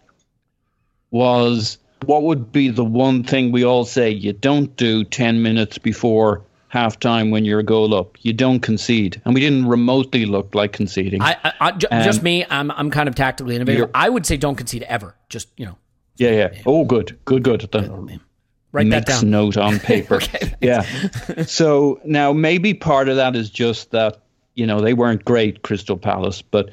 [1.12, 5.78] was what would be the one thing we all say you don't do 10 minutes
[5.78, 6.44] before
[6.74, 8.18] halftime when you're a goal up?
[8.22, 9.22] You don't concede.
[9.26, 11.22] And we didn't remotely look like conceding.
[11.22, 13.90] I, I, I j- um, just me, I'm, I'm kind of tactically innovative.
[13.94, 15.16] I would say don't concede ever.
[15.30, 15.78] Just, you know.
[16.18, 16.50] Yeah, yeah.
[16.54, 16.62] yeah.
[16.66, 17.18] Oh, good.
[17.26, 17.62] Good, good.
[17.72, 18.20] The
[18.74, 19.30] Write that down.
[19.30, 20.16] note on paper.
[20.16, 20.54] okay.
[20.62, 20.82] Yeah.
[21.46, 24.22] so now maybe part of that is just that,
[24.56, 26.70] you know, they weren't great, Crystal Palace, but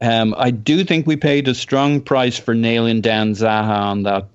[0.00, 4.26] um, I do think we paid a strong price for nailing Dan Zaha on that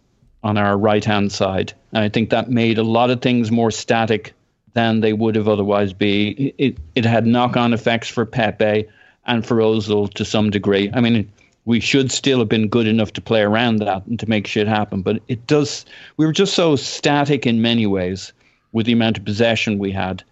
[0.44, 1.74] on our right hand side.
[1.94, 4.34] And I think that made a lot of things more static
[4.74, 6.54] than they would have otherwise be.
[6.58, 8.88] It it had knock on effects for Pepe
[9.26, 10.92] and for Ozil to some degree.
[10.94, 11.32] I mean,
[11.66, 14.68] we should still have been good enough to play around that and to make shit
[14.68, 15.02] happen.
[15.02, 15.86] But it does.
[16.16, 18.32] We were just so static in many ways
[18.72, 20.24] with the amount of possession we had.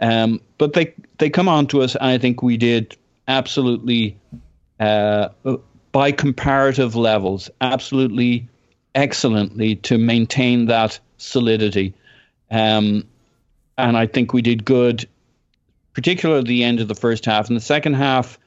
[0.00, 2.96] Um, but they they come on to us, and I think we did
[3.26, 4.16] absolutely
[4.80, 5.28] uh,
[5.92, 8.48] by comparative levels, absolutely
[8.98, 11.94] excellently to maintain that solidity.
[12.50, 13.04] Um,
[13.76, 15.08] and I think we did good,
[15.94, 17.48] particularly at the end of the first half.
[17.48, 18.38] In the second half,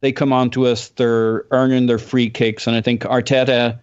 [0.00, 2.66] they come on to us, they're earning their free kicks.
[2.66, 3.78] And I think Arteta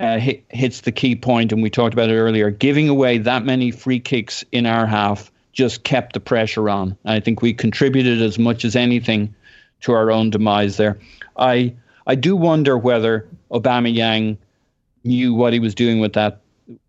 [0.00, 2.50] uh, hit, hits the key point, and we talked about it earlier.
[2.50, 6.96] Giving away that many free kicks in our half just kept the pressure on.
[7.04, 9.34] I think we contributed as much as anything
[9.80, 10.98] to our own demise there.
[11.36, 11.74] I
[12.06, 14.38] I do wonder whether Aubameyang
[15.08, 16.40] knew what he was doing with that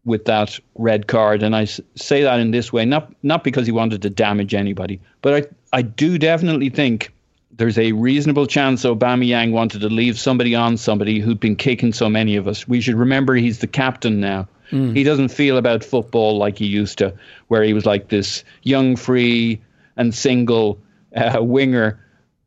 [0.03, 3.72] with that red card, and I say that in this way, not not because he
[3.72, 7.13] wanted to damage anybody, but I I do definitely think
[7.51, 12.09] there's a reasonable chance Aubameyang wanted to leave somebody on somebody who'd been kicking so
[12.09, 12.67] many of us.
[12.67, 14.47] We should remember he's the captain now.
[14.72, 14.95] Mm.
[14.95, 17.13] He doesn't feel about football like he used to,
[17.47, 19.61] where he was like this young, free,
[19.97, 20.80] and single
[21.15, 21.99] uh, winger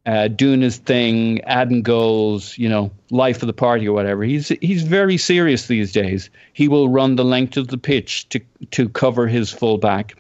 [0.05, 4.25] uh, doing his thing, adding goals, you know, life of the party or whatever.
[4.25, 6.29] He's he's very serious these days.
[6.53, 8.41] He will run the length of the pitch to
[8.73, 10.17] to cover his fullback.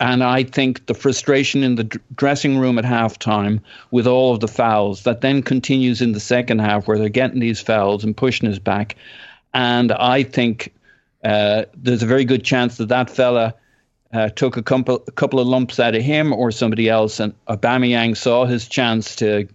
[0.00, 4.46] And I think the frustration in the dressing room at halftime with all of the
[4.46, 8.48] fouls that then continues in the second half where they're getting these fouls and pushing
[8.48, 8.94] us back.
[9.54, 10.72] And I think
[11.24, 13.54] uh, there's a very good chance that that fella
[14.12, 17.34] uh, took a couple, a couple of lumps out of him or somebody else, and
[17.46, 19.48] Aubameyang saw his chance to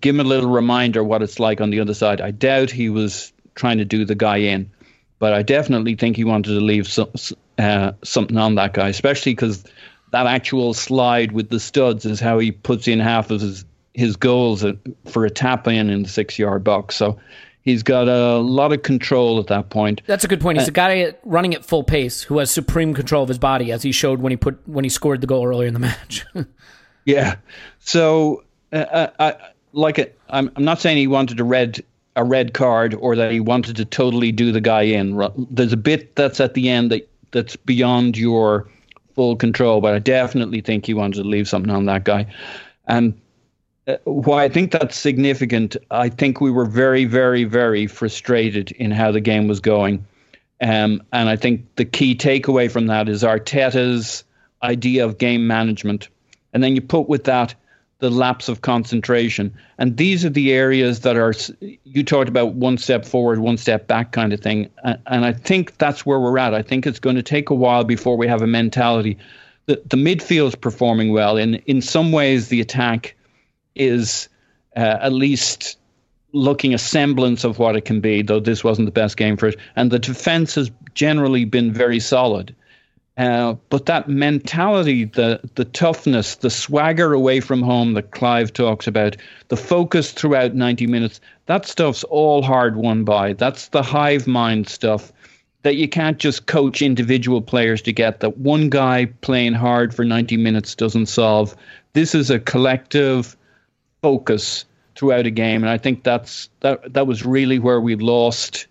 [0.00, 2.20] give him a little reminder what it's like on the other side.
[2.20, 4.70] I doubt he was trying to do the guy in,
[5.18, 7.10] but I definitely think he wanted to leave some,
[7.58, 9.64] uh, something on that guy, especially because
[10.12, 14.14] that actual slide with the studs is how he puts in half of his his
[14.14, 14.64] goals
[15.06, 16.94] for a tap in in the six yard box.
[16.94, 17.18] So
[17.62, 20.00] He's got a lot of control at that point.
[20.06, 20.58] That's a good point.
[20.58, 23.70] He's uh, a guy running at full pace who has supreme control of his body,
[23.70, 26.24] as he showed when he put when he scored the goal earlier in the match.
[27.04, 27.36] yeah.
[27.78, 29.36] So, uh, uh, I,
[29.72, 31.84] like it, I'm, I'm not saying he wanted a red
[32.16, 35.20] a red card or that he wanted to totally do the guy in.
[35.50, 38.68] There's a bit that's at the end that that's beyond your
[39.14, 42.26] full control, but I definitely think he wanted to leave something on that guy.
[42.86, 43.16] And uh,
[44.04, 49.12] why I think that's significant, I think we were very, very, very frustrated in how
[49.12, 50.06] the game was going.
[50.60, 54.24] Um, and I think the key takeaway from that is Arteta's
[54.62, 56.08] idea of game management.
[56.52, 57.54] And then you put with that
[58.00, 59.54] the lapse of concentration.
[59.78, 61.34] And these are the areas that are,
[61.84, 64.70] you talked about one step forward, one step back kind of thing.
[64.84, 66.54] And I think that's where we're at.
[66.54, 69.18] I think it's going to take a while before we have a mentality.
[69.66, 71.36] That the, the midfield's performing well.
[71.36, 73.14] In, in some ways, the attack
[73.74, 74.28] is
[74.76, 75.78] uh, at least
[76.32, 79.48] looking a semblance of what it can be, though this wasn't the best game for
[79.48, 79.56] it.
[79.76, 82.54] And the defense has generally been very solid.
[83.16, 88.86] Uh, but that mentality, the the toughness, the swagger away from home that Clive talks
[88.86, 89.16] about,
[89.48, 93.34] the focus throughout 90 minutes, that stuff's all hard won by.
[93.34, 95.12] That's the hive mind stuff
[95.62, 98.20] that you can't just coach individual players to get.
[98.20, 101.54] That one guy playing hard for 90 minutes doesn't solve.
[101.92, 103.36] This is a collective
[104.02, 108.66] focus throughout a game, and I think that's that that was really where we lost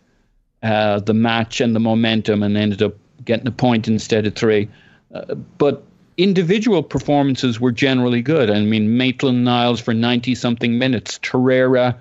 [0.62, 2.94] uh, the match and the momentum, and ended up
[3.26, 4.70] getting a point instead of three.
[5.14, 5.84] Uh, but
[6.18, 8.50] individual performances were generally good.
[8.50, 11.98] I mean, Maitland Niles for ninety something minutes, Torreira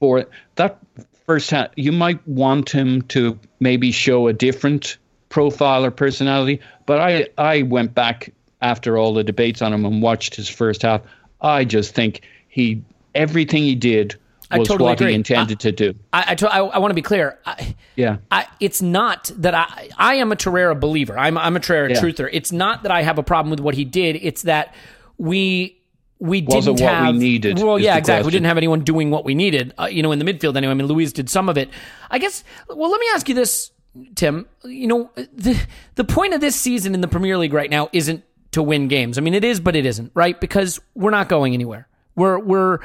[0.00, 0.78] for that
[1.26, 1.70] first half.
[1.76, 4.98] You might want him to maybe show a different
[5.28, 10.02] profile or personality, but I I went back after all the debates on him and
[10.02, 11.00] watched his first half.
[11.40, 12.82] I just think he
[13.14, 14.14] everything he did
[14.54, 15.12] was totally what agree.
[15.12, 15.94] he intended I, to do.
[16.12, 17.38] I, I, I, I want to be clear.
[17.46, 21.18] I, yeah, I, it's not that I I am a Torreira believer.
[21.18, 22.00] I'm I'm a Torreira yeah.
[22.00, 22.28] truther.
[22.30, 24.16] It's not that I have a problem with what he did.
[24.16, 24.74] It's that
[25.16, 25.80] we
[26.18, 27.58] we didn't have we needed.
[27.58, 28.04] Well, yeah, exactly.
[28.04, 28.26] Question.
[28.26, 29.72] We didn't have anyone doing what we needed.
[29.78, 30.72] Uh, you know, in the midfield anyway.
[30.72, 31.70] I mean, Luiz did some of it.
[32.10, 32.44] I guess.
[32.68, 33.70] Well, let me ask you this,
[34.14, 34.46] Tim.
[34.62, 35.58] You know, the
[35.94, 39.16] the point of this season in the Premier League right now isn't to win games.
[39.16, 40.38] I mean, it is, but it isn't, right?
[40.38, 41.88] Because we're not going anywhere.
[42.14, 42.78] We're we're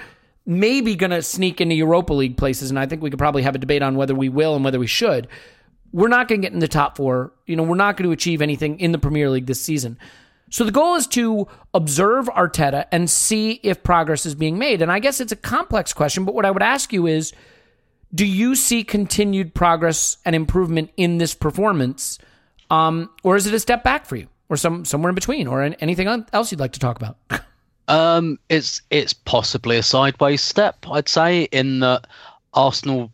[0.46, 3.56] maybe going to sneak into Europa League places, and I think we could probably have
[3.56, 5.28] a debate on whether we will and whether we should.
[5.92, 7.34] We're not going to get in the top four.
[7.46, 9.98] You know, we're not going to achieve anything in the Premier League this season.
[10.50, 14.82] So the goal is to observe Arteta and see if progress is being made.
[14.82, 17.34] And I guess it's a complex question, but what I would ask you is
[18.14, 22.20] do you see continued progress and improvement in this performance?
[22.70, 24.28] Um, or is it a step back for you?
[24.50, 27.18] Or some somewhere in between, or anything else you'd like to talk about?
[27.88, 32.08] Um, it's it's possibly a sideways step, I'd say, in that
[32.54, 33.12] Arsenal.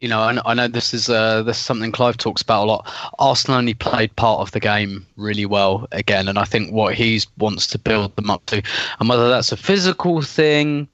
[0.00, 2.66] You know, I, I know this is uh, this is something Clive talks about a
[2.66, 3.12] lot.
[3.18, 7.22] Arsenal only played part of the game really well again, and I think what he
[7.38, 8.62] wants to build them up to,
[9.00, 10.86] and whether that's a physical thing,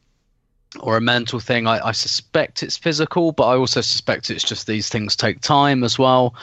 [0.79, 1.67] or a mental thing.
[1.67, 5.83] I, I suspect it's physical, but I also suspect it's just these things take time
[5.83, 6.37] as well,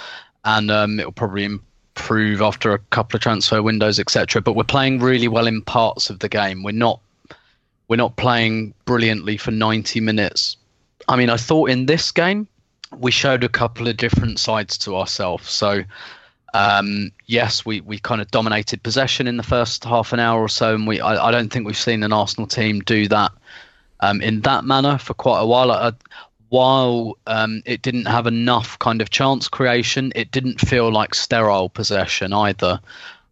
[0.44, 1.58] and um, it'll probably
[1.98, 4.42] improve after a couple of transfer windows, etc.
[4.42, 6.64] But we're playing really well in parts of the game.
[6.64, 7.00] We're not
[7.88, 10.58] we're not playing brilliantly for 90 minutes.
[11.08, 12.48] I mean, I thought in this game
[12.98, 15.50] we showed a couple of different sides to ourselves.
[15.50, 15.84] So
[16.54, 20.50] um, yes, we, we kind of dominated possession in the first half an hour or
[20.50, 23.32] so, and we I, I don't think we've seen an Arsenal team do that
[24.02, 25.72] um, in that manner for quite a while.
[25.72, 25.94] I,
[26.50, 31.70] while um, it didn't have enough kind of chance creation, it didn't feel like sterile
[31.70, 32.80] possession either.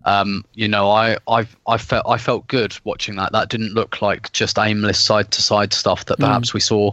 [0.06, 3.32] Um, you know, I, I, I felt I felt good watching that.
[3.32, 6.54] That didn't look like just aimless side to side stuff that perhaps mm.
[6.54, 6.92] we saw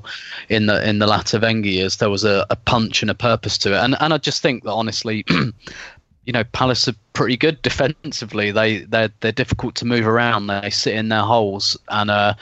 [0.49, 1.99] in the in the latter Wenger years.
[1.99, 4.65] There was a, a punch and a purpose to it, and and I just think
[4.65, 5.27] that honestly,
[6.25, 8.51] you know, Palace are pretty good defensively.
[8.51, 10.47] They they're they're difficult to move around.
[10.47, 12.35] They sit in their holes, and uh,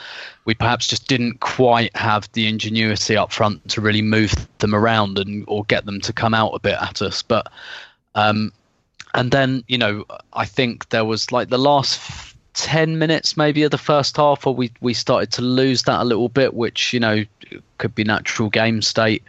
[0.45, 5.17] we perhaps just didn't quite have the ingenuity up front to really move them around
[5.17, 7.21] and or get them to come out a bit at us.
[7.21, 7.51] But
[8.15, 8.51] um,
[9.13, 12.29] and then you know, I think there was like the last.
[12.53, 16.03] 10 minutes maybe of the first half where we, we started to lose that a
[16.03, 17.23] little bit which you know
[17.77, 19.23] could be natural game state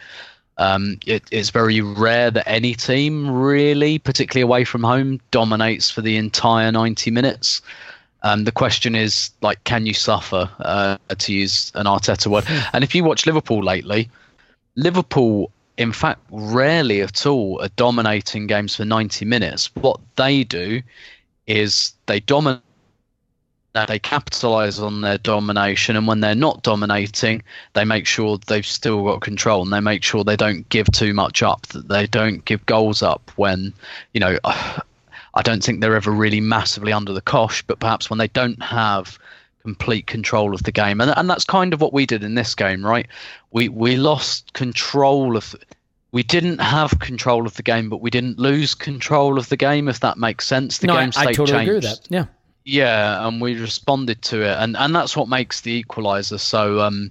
[0.63, 6.03] um, it, it's very rare that any team, really, particularly away from home, dominates for
[6.03, 7.61] the entire 90 minutes.
[8.23, 12.45] Um, the question is, like, can you suffer, uh, to use an Arteta word?
[12.73, 14.09] And if you watch Liverpool lately,
[14.77, 19.69] Liverpool, in fact, rarely at all are dominating games for 90 minutes.
[19.75, 20.81] What they do
[21.49, 22.63] is they dominate
[23.75, 27.43] that they capitalize on their domination and when they're not dominating
[27.73, 31.15] they make sure they've still got control and they make sure they don't give too
[31.15, 33.73] much up that they don't give goals up when
[34.13, 38.19] you know i don't think they're ever really massively under the cosh but perhaps when
[38.19, 39.19] they don't have
[39.63, 41.01] complete control of the game.
[41.01, 43.07] And, and that's kind of what we did in this game right?
[43.53, 45.55] We we lost control of
[46.11, 49.89] we didn't have control of the game but we didn't lose control of the game
[49.89, 50.79] if that makes sense.
[50.79, 51.63] The no, game I, I totally changed.
[51.63, 52.01] agree with that.
[52.11, 52.27] Yeah
[52.65, 57.11] yeah, and we responded to it, and and that's what makes the equaliser so um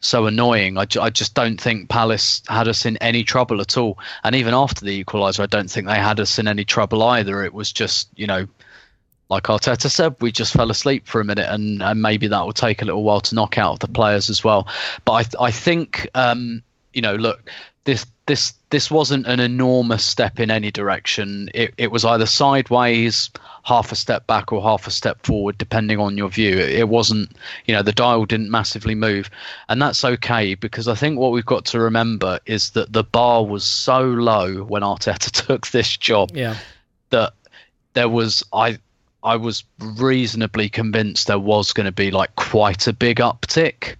[0.00, 0.78] so annoying.
[0.78, 4.54] I, I just don't think Palace had us in any trouble at all, and even
[4.54, 7.42] after the equaliser, I don't think they had us in any trouble either.
[7.44, 8.46] It was just you know,
[9.28, 12.52] like Arteta said, we just fell asleep for a minute, and and maybe that will
[12.52, 14.68] take a little while to knock out the players as well.
[15.04, 17.50] But I I think um you know look
[17.84, 21.50] this this this wasn't an enormous step in any direction.
[21.52, 23.28] It it was either sideways,
[23.62, 26.56] half a step back, or half a step forward, depending on your view.
[26.56, 29.28] It, it wasn't, you know, the dial didn't massively move,
[29.68, 33.44] and that's okay because I think what we've got to remember is that the bar
[33.44, 36.56] was so low when Arteta took this job yeah.
[37.10, 37.34] that
[37.92, 38.78] there was I
[39.22, 43.96] I was reasonably convinced there was going to be like quite a big uptick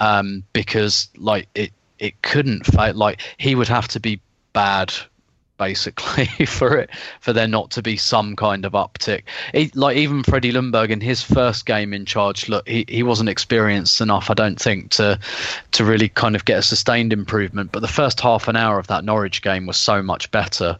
[0.00, 2.94] um, because like it it couldn't fail.
[2.94, 4.20] Like he would have to be
[4.52, 4.92] bad
[5.56, 6.90] basically for it
[7.20, 9.22] for there not to be some kind of uptick.
[9.52, 13.28] It, like even Freddie Ljungberg in his first game in charge, look, he, he wasn't
[13.28, 15.18] experienced enough, I don't think, to
[15.72, 17.72] to really kind of get a sustained improvement.
[17.72, 20.78] But the first half an hour of that Norwich game was so much better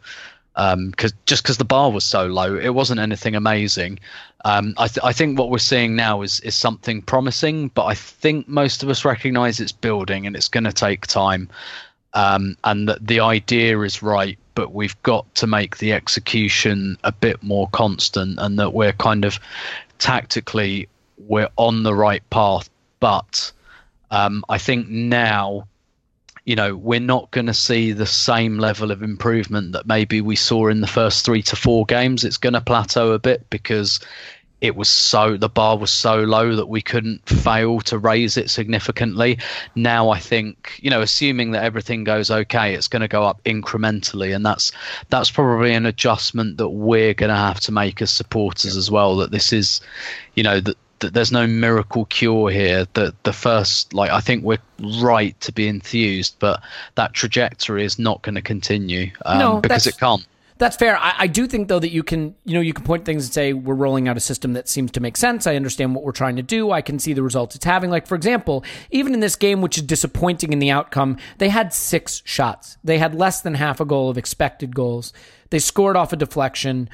[0.55, 3.99] because um, just because the bar was so low, it wasn't anything amazing.
[4.45, 7.95] Um, I, th- I, think what we're seeing now is is something promising, but I
[7.95, 11.49] think most of us recognise it's building and it's going to take time.
[12.13, 17.11] Um, and that the idea is right, but we've got to make the execution a
[17.11, 19.41] bit more constant, and that we're kind of
[19.99, 20.89] tactically
[21.19, 22.69] we're on the right path.
[23.01, 23.51] But
[24.11, 25.67] um, I think now
[26.45, 30.37] you know, we're not going to see the same level of improvement that maybe we
[30.37, 32.23] saw in the first three to four games.
[32.23, 33.99] It's going to plateau a bit because
[34.65, 38.49] it was so the bar was so low that we couldn't fail to raise it
[38.49, 39.39] significantly.
[39.75, 43.45] Now I think you know, assuming that everything goes okay, it's going to go up
[43.45, 44.73] incrementally, and that's
[45.11, 49.17] that's probably an adjustment that we're going to have to make as supporters as well.
[49.17, 49.83] That this is,
[50.35, 50.79] you know, that
[51.13, 52.87] there's no miracle cure here.
[52.95, 54.57] That the first, like, I think we're
[55.03, 56.63] right to be enthused, but
[56.95, 60.27] that trajectory is not going to continue um, no, because it can't.
[60.59, 60.97] That's fair.
[60.97, 63.35] I, I, do think though that you can, you know, you can point things and
[63.35, 65.49] say we're rolling out a system that seems to make sense.
[65.49, 66.71] I understand what we're trying to do.
[66.71, 67.91] I can see the results it's having.
[67.91, 71.73] Like for example, even in this game, which is disappointing in the outcome, they had
[71.73, 72.79] six shots.
[72.85, 75.13] They had less than half a goal of expected goals.
[75.51, 76.89] They scored off a deflection.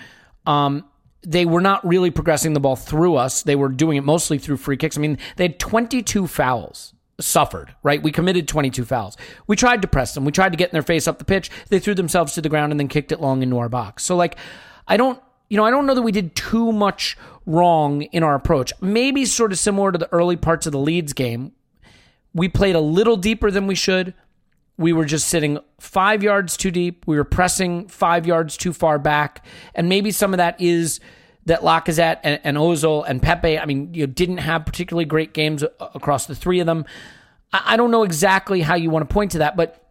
[0.46, 0.84] Um,
[1.22, 3.42] they were not really progressing the ball through us.
[3.42, 4.96] They were doing it mostly through free kicks.
[4.96, 8.02] I mean, they had 22 fouls suffered, right?
[8.02, 9.16] We committed 22 fouls.
[9.46, 10.24] We tried to press them.
[10.24, 11.50] We tried to get in their face up the pitch.
[11.68, 14.04] They threw themselves to the ground and then kicked it long into our box.
[14.04, 14.36] So, like,
[14.88, 17.16] I don't, you know, I don't know that we did too much
[17.46, 18.72] wrong in our approach.
[18.80, 21.52] Maybe sort of similar to the early parts of the Leeds game
[22.34, 24.14] we played a little deeper than we should.
[24.76, 27.06] We were just sitting five yards too deep.
[27.06, 29.44] We were pressing five yards too far back.
[29.74, 31.00] And maybe some of that is
[31.46, 35.64] that Lacazette and, and Ozil and Pepe, I mean, you didn't have particularly great games
[35.80, 36.84] across the three of them.
[37.52, 39.90] I, I don't know exactly how you want to point to that, but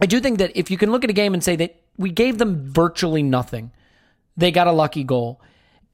[0.00, 2.10] I do think that if you can look at a game and say that we
[2.10, 3.72] gave them virtually nothing,
[4.36, 5.40] they got a lucky goal.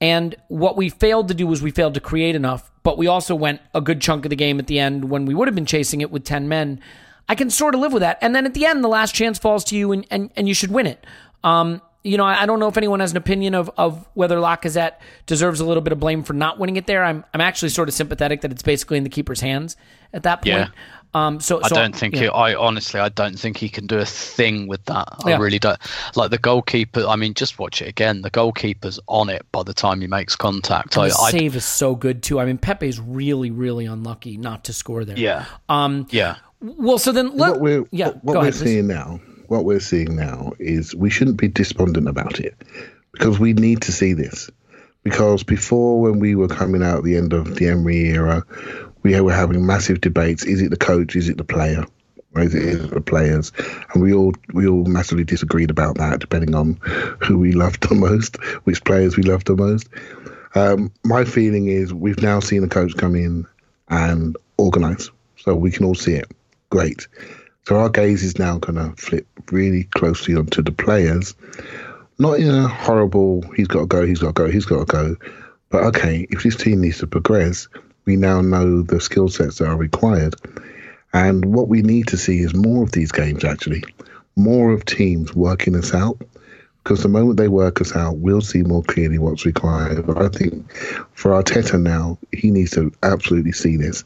[0.00, 3.36] And what we failed to do was we failed to create enough, but we also
[3.36, 5.66] went a good chunk of the game at the end when we would have been
[5.66, 6.80] chasing it with 10 men.
[7.28, 8.18] I can sort of live with that.
[8.20, 10.54] And then at the end, the last chance falls to you and, and, and you
[10.54, 11.06] should win it.
[11.44, 14.94] Um, you know, I don't know if anyone has an opinion of, of whether Lacazette
[15.26, 17.04] deserves a little bit of blame for not winning it there.
[17.04, 19.76] I'm, I'm actually sort of sympathetic that it's basically in the keeper's hands
[20.12, 20.46] at that point.
[20.46, 20.68] Yeah.
[21.14, 22.20] Um, so, I so- don't think yeah.
[22.22, 25.06] he, I honestly I don't think he can do a thing with that.
[25.24, 25.38] I Yeah.
[25.38, 25.78] really don't.
[26.16, 27.04] Like the goalkeeper.
[27.06, 28.22] I mean, just watch it again.
[28.22, 30.96] The goalkeeper's on it by the time he makes contact.
[30.96, 32.40] I, And the I save is so good too.
[32.40, 35.18] I mean, Pepe's really, really unlucky not to score there.
[35.18, 36.06] yeah Um.
[36.10, 36.36] yeah.
[36.62, 38.06] Well, so then let what we're yeah.
[38.06, 38.64] what, what go we're ahead, please.
[38.64, 39.20] seeing now,
[39.52, 42.54] what we're seeing now is we shouldn't be despondent about it
[43.12, 44.50] because we need to see this.
[45.04, 48.44] Because before, when we were coming out at the end of the Emery era,
[49.02, 51.16] we were having massive debates: is it the coach?
[51.16, 51.84] Is it the player?
[52.36, 53.52] Is it the players?
[53.92, 56.78] And we all we all massively disagreed about that, depending on
[57.20, 59.88] who we loved the most, which players we loved the most.
[60.54, 63.46] Um, my feeling is we've now seen the coach come in
[63.88, 66.30] and organise, so we can all see it.
[66.70, 67.06] Great.
[67.64, 71.34] So our gaze is now going to flip really closely onto the players,
[72.18, 74.84] not in a horrible "he's got to go, he's got to go, he's got to
[74.84, 75.16] go,"
[75.70, 77.68] but okay, if this team needs to progress,
[78.04, 80.34] we now know the skill sets that are required,
[81.12, 83.44] and what we need to see is more of these games.
[83.44, 83.84] Actually,
[84.34, 86.20] more of teams working us out
[86.82, 90.04] because the moment they work us out, we'll see more clearly what's required.
[90.04, 90.72] But I think
[91.12, 94.02] for Arteta now, he needs to absolutely see this,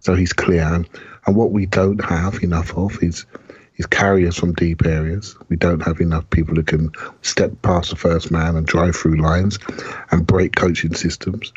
[0.00, 0.84] so he's clear.
[1.28, 3.26] And what we don't have enough of is
[3.76, 5.36] is carriers from deep areas.
[5.50, 9.20] We don't have enough people who can step past the first man and drive through
[9.20, 9.58] lines
[10.10, 11.52] and break coaching systems.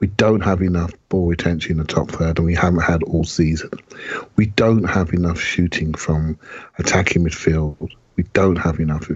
[0.00, 3.22] We don't have enough ball retention in the top third, and we haven't had all
[3.22, 3.70] season.
[4.34, 6.36] We don't have enough shooting from
[6.76, 7.92] attacking midfield.
[8.16, 9.08] We don't have enough.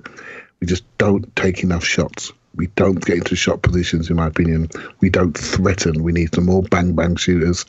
[0.60, 2.32] We just don't take enough shots.
[2.54, 4.68] We don't get into shot positions, in my opinion.
[5.00, 6.02] We don't threaten.
[6.02, 7.64] We need some more bang bang shooters,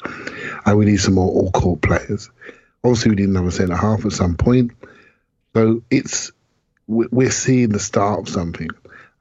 [0.66, 2.30] and we need some more all court players.
[2.84, 4.72] Obviously, we need another centre half at some point.
[5.56, 6.32] So it's
[6.88, 8.70] we- we're seeing the start of something,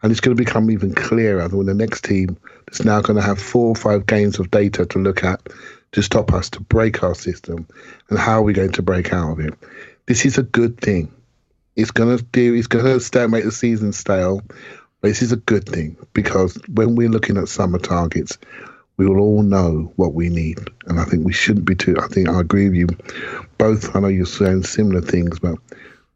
[0.02, 2.36] and it's going to become even clearer when the next team
[2.72, 5.48] is now going to have four or five games of data to look at
[5.92, 7.66] to stop us to break our system,
[8.08, 9.54] and how are we going to break out of it?
[10.06, 11.12] This is a good thing.
[11.76, 12.54] It's gonna do.
[12.54, 14.42] It's gonna start make the season stale.
[15.02, 18.36] This is a good thing because when we're looking at summer targets,
[18.96, 21.96] we will all know what we need, and I think we shouldn't be too.
[22.00, 22.88] I think I agree with you.
[23.56, 25.56] Both, I know you're saying similar things, but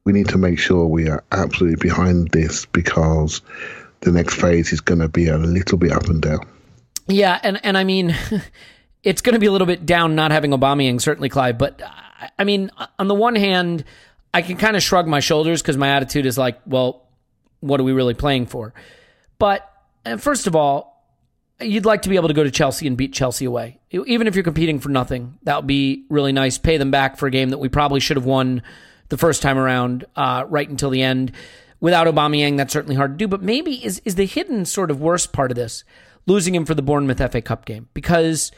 [0.04, 3.40] we need to make sure we are absolutely behind this because
[4.00, 6.40] the next phase is going to be a little bit up and down.
[7.06, 8.16] Yeah, and and I mean,
[9.04, 11.58] it's going to be a little bit down not having Aubameyang, certainly, Clive.
[11.58, 11.80] But
[12.36, 13.84] I mean, on the one hand,
[14.34, 17.01] I can kind of shrug my shoulders because my attitude is like, well,
[17.62, 18.74] what are we really playing for?
[19.38, 19.68] But
[20.04, 20.92] uh, first of all,
[21.60, 24.34] you'd like to be able to go to Chelsea and beat Chelsea away, even if
[24.34, 25.38] you're competing for nothing.
[25.44, 26.58] That would be really nice.
[26.58, 28.62] Pay them back for a game that we probably should have won
[29.08, 31.32] the first time around, uh, right until the end.
[31.80, 33.28] Without Aubameyang, that's certainly hard to do.
[33.28, 35.84] But maybe is is the hidden sort of worst part of this
[36.26, 38.52] losing him for the Bournemouth FA Cup game because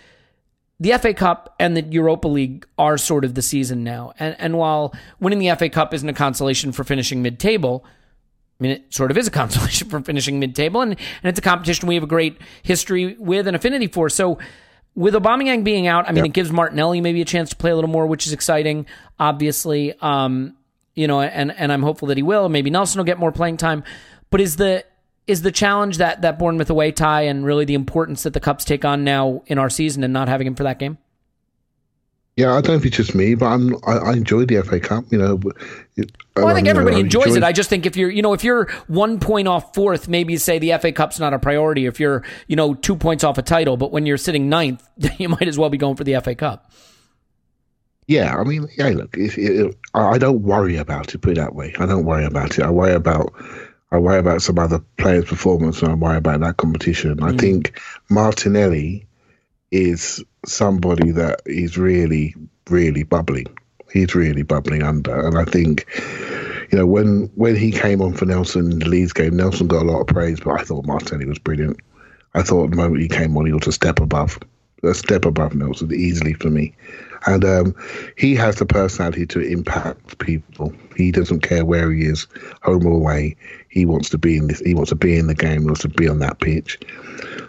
[0.78, 4.12] the FA Cup and the Europa League are sort of the season now.
[4.18, 7.84] And and while winning the FA Cup isn't a consolation for finishing mid table,
[8.64, 11.42] mean it sort of is a consolation for finishing mid table, and and it's a
[11.42, 14.08] competition we have a great history with and affinity for.
[14.08, 14.38] So.
[14.96, 17.74] With Aubameyang being out, I mean, it gives Martinelli maybe a chance to play a
[17.74, 18.86] little more, which is exciting.
[19.18, 20.54] Obviously, um,
[20.94, 22.48] you know, and and I'm hopeful that he will.
[22.48, 23.82] Maybe Nelson will get more playing time.
[24.30, 24.84] But is the
[25.26, 28.64] is the challenge that that Bournemouth away tie and really the importance that the Cups
[28.64, 30.98] take on now in our season and not having him for that game?
[32.36, 34.80] Yeah, I don't know if it's just me, but I'm, I, I enjoy the FA
[34.80, 35.04] Cup.
[35.10, 35.40] You know,
[35.96, 37.44] it, Well, I think you know, everybody enjoys enjoy- it.
[37.44, 40.38] I just think if you're, you know, if you're one point off fourth, maybe you
[40.38, 41.86] say the FA Cup's not a priority.
[41.86, 45.28] If you're, you know, two points off a title, but when you're sitting ninth, you
[45.28, 46.72] might as well be going for the FA Cup.
[48.06, 48.88] Yeah, I mean, yeah.
[48.88, 51.18] Look, it, it, I I don't worry about it.
[51.20, 51.74] Put it that way.
[51.78, 52.64] I don't worry about it.
[52.64, 53.32] I worry about,
[53.92, 57.22] I worry about some other players' performance, and I worry about that competition.
[57.22, 57.40] I mm.
[57.40, 57.80] think
[58.10, 59.06] Martinelli
[59.74, 62.34] is somebody that is really,
[62.70, 63.46] really bubbling.
[63.92, 65.86] He's really bubbling under, and I think,
[66.70, 69.82] you know, when when he came on for Nelson in the Leeds game, Nelson got
[69.82, 71.78] a lot of praise, but I thought Martinelli was brilliant.
[72.34, 74.38] I thought the moment he came on, he was a step above,
[74.82, 76.74] a step above Nelson easily for me.
[77.26, 77.74] And um,
[78.16, 80.72] he has the personality to impact people.
[80.96, 82.26] He doesn't care where he is,
[82.62, 83.36] home or away.
[83.74, 84.60] He wants to be in this.
[84.60, 85.62] He wants to be in the game.
[85.62, 86.78] He wants to be on that pitch.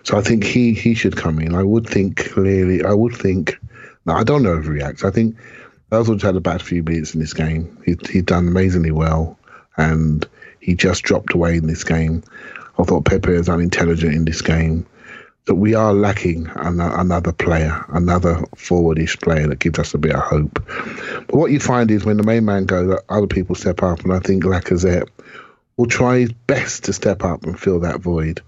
[0.02, 1.54] So I think he he should come in.
[1.54, 2.84] I would think clearly.
[2.84, 3.60] I would think.
[4.08, 5.04] I don't know if he reacts.
[5.04, 5.36] I think
[5.92, 7.78] Ozil's had a bad few minutes in this game.
[7.86, 9.38] He he's done amazingly well,
[9.78, 10.28] and
[10.62, 12.24] he just dropped away in this game.
[12.80, 14.84] I thought Pepe is unintelligent in this game.
[15.46, 20.16] That we are lacking an- another player, another forwardish player that gives us a bit
[20.16, 20.60] of hope.
[21.28, 24.12] But what you find is when the main man goes, other people step up, and
[24.12, 25.08] I think Lacazette
[25.78, 28.42] will try his best to step up and fill that void,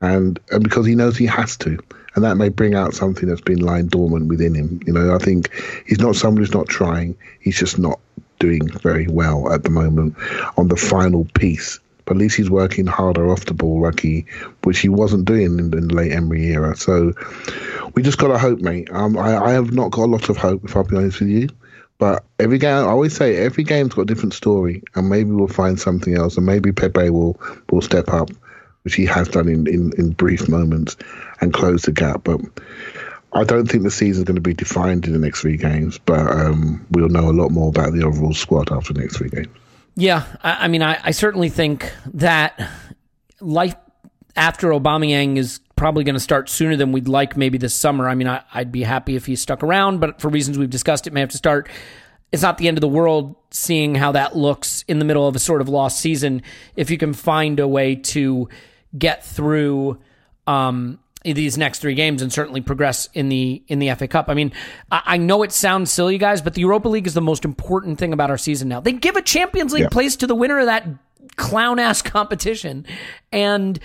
[0.00, 1.78] and and because he knows he has to,
[2.14, 4.80] and that may bring out something that's been lying dormant within him.
[4.86, 5.50] You know, I think
[5.86, 8.00] he's not somebody who's not trying; he's just not
[8.38, 10.16] doing very well at the moment
[10.56, 11.78] on the final piece.
[12.06, 14.26] But at least he's working harder off the ball, Lucky,
[14.64, 16.74] which he wasn't doing in, in the late Emery era.
[16.74, 17.12] So
[17.94, 18.90] we just got to hope, mate.
[18.90, 21.28] Um, I, I have not got a lot of hope, if I'll be honest with
[21.28, 21.48] you.
[22.00, 25.48] But every game, I always say, every game's got a different story, and maybe we'll
[25.48, 27.38] find something else, and maybe Pepe will
[27.70, 28.30] will step up,
[28.82, 30.96] which he has done in, in, in brief moments,
[31.42, 32.24] and close the gap.
[32.24, 32.40] But
[33.34, 36.26] I don't think the season's going to be defined in the next three games, but
[36.26, 39.48] um, we'll know a lot more about the overall squad after the next three games.
[39.94, 42.58] Yeah, I, I mean, I, I certainly think that
[43.40, 43.76] life
[44.36, 48.06] after Aubameyang is probably going to start sooner than we'd like maybe this summer.
[48.06, 51.06] I mean, I, I'd be happy if he stuck around, but for reasons we've discussed,
[51.06, 51.70] it may have to start.
[52.32, 55.34] It's not the end of the world seeing how that looks in the middle of
[55.34, 56.42] a sort of lost season
[56.76, 58.48] if you can find a way to
[58.98, 59.98] get through
[60.46, 64.28] um, these next three games and certainly progress in the in the FA Cup.
[64.28, 64.52] I mean,
[64.92, 67.98] I, I know it sounds silly, guys, but the Europa League is the most important
[67.98, 68.80] thing about our season now.
[68.80, 69.88] They give a Champions League Yeah.
[69.88, 70.86] place to the winner of that
[71.36, 72.84] clown ass competition,
[73.32, 73.78] and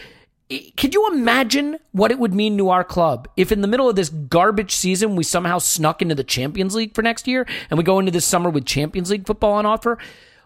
[0.78, 3.96] could you imagine what it would mean to our club if in the middle of
[3.96, 7.84] this garbage season we somehow snuck into the Champions League for next year and we
[7.84, 9.98] go into this summer with Champions League football on offer?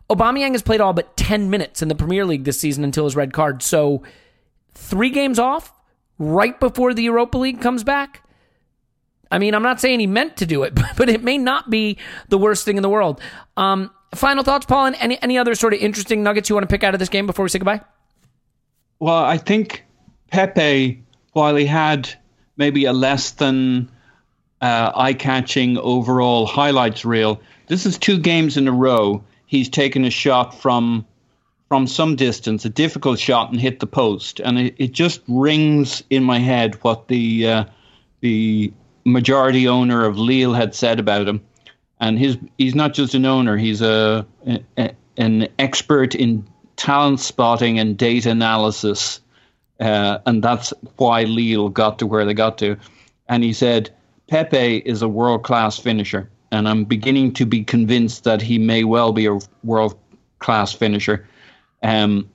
[0.09, 3.15] Aubameyang has played all but 10 minutes in the Premier League this season until his
[3.15, 3.61] red card.
[3.61, 4.01] So,
[4.73, 5.73] three games off
[6.17, 8.23] right before the Europa League comes back.
[9.31, 11.69] I mean, I'm not saying he meant to do it, but, but it may not
[11.69, 11.97] be
[12.29, 13.21] the worst thing in the world.
[13.57, 16.73] Um, final thoughts, Paul, and any, any other sort of interesting nuggets you want to
[16.73, 17.81] pick out of this game before we say goodbye?
[18.99, 19.85] Well, I think
[20.29, 21.03] Pepe,
[21.33, 22.09] while he had
[22.57, 23.89] maybe a less than
[24.61, 30.09] uh, eye-catching overall highlights reel, this is two games in a row he's taken a
[30.09, 31.05] shot from
[31.67, 36.03] from some distance, a difficult shot, and hit the post, and it, it just rings
[36.09, 37.65] in my head what the uh,
[38.21, 38.73] the
[39.05, 41.41] majority owner of Lille had said about him.
[41.99, 44.25] And his he's not just an owner; he's a,
[44.77, 49.19] a an expert in talent spotting and data analysis,
[49.79, 52.77] uh, and that's why Lille got to where they got to.
[53.27, 53.89] And he said
[54.27, 58.83] Pepe is a world class finisher, and I'm beginning to be convinced that he may
[58.83, 59.97] well be a world
[60.39, 61.27] class finisher.
[61.83, 62.29] Um,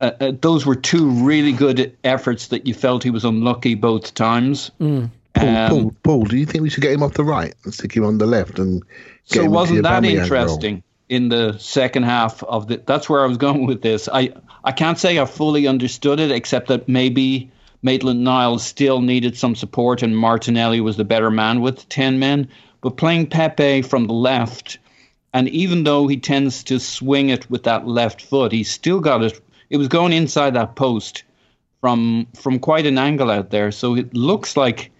[0.00, 4.14] uh, uh, those were two really good efforts that you felt he was unlucky both
[4.14, 4.70] times.
[4.78, 5.10] Paul,
[5.48, 7.94] Um, Paul, Paul, do you think we should get him off the right and stick
[7.96, 8.82] him on the left and
[9.24, 13.66] so wasn't that interesting in the second half of the that's where I was going
[13.66, 14.08] with this.
[14.10, 14.32] I
[14.64, 17.50] I can't say I fully understood it except that maybe
[17.82, 22.48] Maitland Niles still needed some support and Martinelli was the better man with 10 men,
[22.80, 24.78] but playing Pepe from the left
[25.34, 29.22] and even though he tends to swing it with that left foot, he still got
[29.22, 31.24] it it was going inside that post
[31.80, 33.72] from from quite an angle out there.
[33.72, 34.92] So it looks like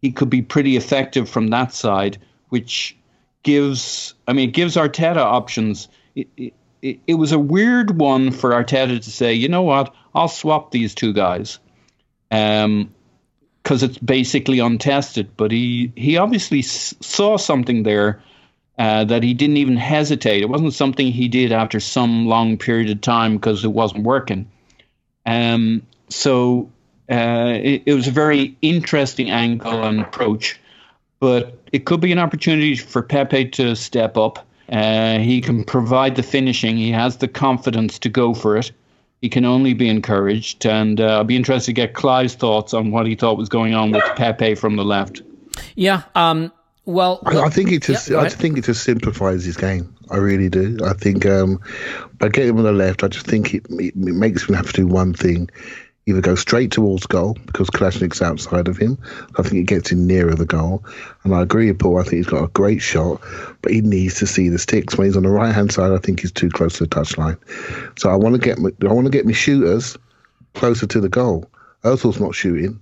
[0.00, 2.16] he could be pretty effective from that side,
[2.48, 2.96] which
[3.42, 5.88] gives I mean it gives Arteta options.
[6.14, 6.28] It,
[6.82, 10.72] it, it, was a weird one for Arteta to say, you know what, I'll swap
[10.72, 11.60] these two guys,
[12.30, 12.92] um,
[13.62, 15.36] because it's basically untested.
[15.36, 18.22] But he he obviously s- saw something there.
[18.78, 20.40] Uh, that he didn't even hesitate.
[20.40, 24.50] It wasn't something he did after some long period of time because it wasn't working.
[25.26, 26.70] Um, so
[27.10, 30.58] uh, it, it was a very interesting angle and approach,
[31.22, 34.44] but it could be an opportunity for Pepe to step up.
[34.68, 36.76] Uh, he can provide the finishing.
[36.76, 38.72] He has the confidence to go for it.
[39.20, 42.90] He can only be encouraged, and uh, I'll be interested to get Clive's thoughts on
[42.90, 45.22] what he thought was going on with Pepe from the left.
[45.76, 46.02] Yeah.
[46.16, 46.50] Um,
[46.86, 49.94] well, I, I think it just Yeah, go I think it just simplifies his game.
[50.10, 50.76] I really do.
[50.84, 51.60] I think um,
[52.18, 54.66] by getting him on the left, I just think it, it, it makes him have
[54.66, 55.48] to do one thing:
[56.06, 58.98] either go straight towards goal because Kolasinac's outside of him.
[59.38, 60.84] I think it gets him nearer the goal.
[61.22, 62.00] And I agree with Paul.
[62.00, 63.20] I think he's got a great shot,
[63.62, 64.96] but he needs to see the sticks.
[64.96, 67.38] When he's on the right hand side, I think he's too close to the touchline.
[67.98, 69.96] So I want to get my, I want to get my shooters
[70.54, 71.48] closer to the goal.
[71.84, 72.80] Ozil's not shooting,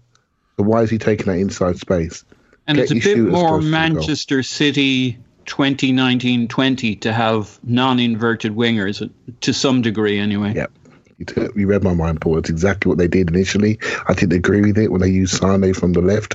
[0.57, 2.25] so why is he taking that inside space?
[2.67, 3.71] And Get it's a bit more close to the goal.
[3.71, 9.11] Manchester City 2019-20 to have non-inverted wingers
[9.41, 10.55] to some degree anyway.
[10.55, 10.73] Yep.
[11.21, 12.39] You, took, you read my mind, Paul.
[12.39, 13.79] It's exactly what they did initially.
[14.09, 16.35] I didn't agree with it when they used Sane from the left.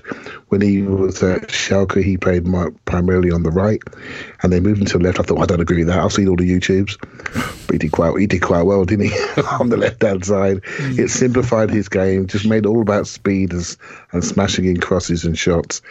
[0.50, 3.82] When he was at Schalke, he played my, primarily on the right,
[4.42, 5.20] and they moved him to the left.
[5.20, 6.00] I thought I don't agree with that.
[6.00, 6.98] I've seen all the YouTubes,
[7.66, 9.42] but he did quite he did quite well, didn't he?
[9.60, 13.54] on the left hand side, it simplified his game, just made it all about speed
[13.54, 13.78] and,
[14.12, 15.82] and smashing in crosses and shots.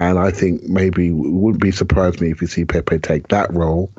[0.00, 3.52] And I think maybe it wouldn't be surprised me if you see Pepe take that
[3.52, 3.92] role,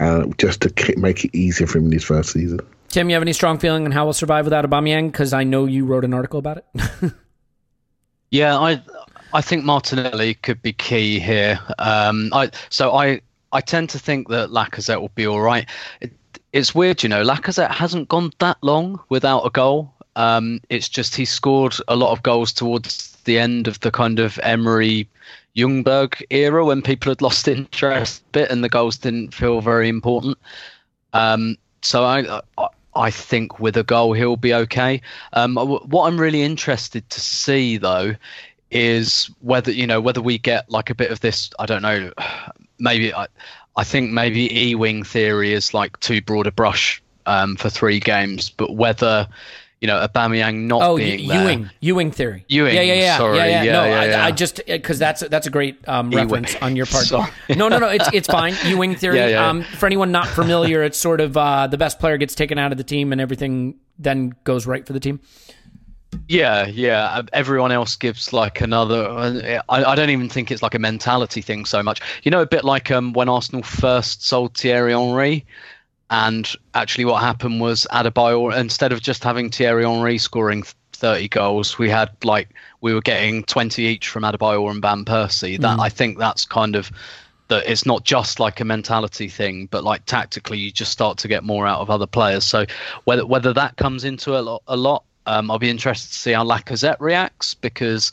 [0.00, 2.60] uh, just to make it easier for him in his first season.
[2.94, 5.10] Tim, you have any strong feeling on how we'll survive without Aubameyang?
[5.10, 7.12] Because I know you wrote an article about it.
[8.30, 8.82] Yeah, I
[9.32, 11.58] I think Martinelli could be key here.
[11.78, 13.20] Um, I so I
[13.52, 15.68] I tend to think that Lacazette will be all right.
[16.00, 16.12] It,
[16.52, 17.22] it's weird, you know.
[17.24, 19.94] Lacazette hasn't gone that long without a goal.
[20.16, 24.18] Um, it's just he scored a lot of goals towards the end of the kind
[24.18, 25.08] of Emery
[25.56, 29.88] Ljungberg era when people had lost interest a bit and the goals didn't feel very
[29.88, 30.38] important.
[31.12, 35.00] Um, so I, I I think with a goal he'll be okay.
[35.32, 38.14] Um, what I'm really interested to see though
[38.70, 41.50] is whether you know whether we get like a bit of this.
[41.58, 42.12] I don't know.
[42.78, 43.28] Maybe I
[43.76, 48.00] I think maybe E wing theory is like too broad a brush um, for three
[48.00, 49.28] games, but whether
[49.80, 51.42] you know Aubameyang not oh, being Yu- there.
[51.42, 52.44] Ewing, Ewing theory.
[52.48, 53.62] Ewing, yeah, yeah, yeah, sorry, yeah, yeah.
[53.62, 54.24] yeah, no, yeah, I, yeah.
[54.24, 56.24] I just because that's that's a great um, Ewing.
[56.24, 57.10] reference on your part.
[57.50, 58.54] No, no, no, it's it's fine.
[58.66, 59.34] Ewing theory.
[59.34, 62.72] Um, for anyone not familiar, it's sort of uh, the best player gets taken out
[62.72, 65.20] of the team, and everything then goes right for the team.
[66.28, 67.04] Yeah, yeah.
[67.06, 69.04] uh, Everyone else gives like another.
[69.04, 72.00] uh, I, I don't even think it's like a mentality thing so much.
[72.22, 75.44] You know, a bit like um, when Arsenal first sold Thierry Henry,
[76.14, 80.62] and actually what happened was Adebayor instead of just having Thierry Henry scoring
[80.92, 82.50] 30 goals, we had like
[82.82, 85.58] we were getting 20 each from Adebayor and Van Persie.
[85.58, 86.92] That I think that's kind of
[87.48, 91.26] that it's not just like a mentality thing, but like tactically, you just start to
[91.26, 92.44] get more out of other players.
[92.44, 92.64] So
[93.06, 96.32] whether whether that comes into a lot, a lot, um, I'll be interested to see
[96.32, 98.12] how Lacazette reacts because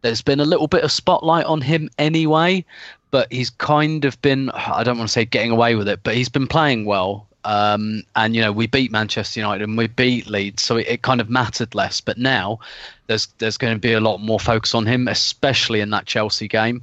[0.00, 2.64] there's been a little bit of spotlight on him anyway,
[3.10, 6.14] but he's kind of been I don't want to say getting away with it, but
[6.14, 7.28] he's been playing well.
[7.44, 11.02] Um, and you know we beat Manchester United and we beat Leeds, so it, it
[11.02, 12.00] kind of mattered less.
[12.00, 12.60] But now
[13.06, 16.48] there's there's going to be a lot more focus on him, especially in that Chelsea
[16.48, 16.82] game.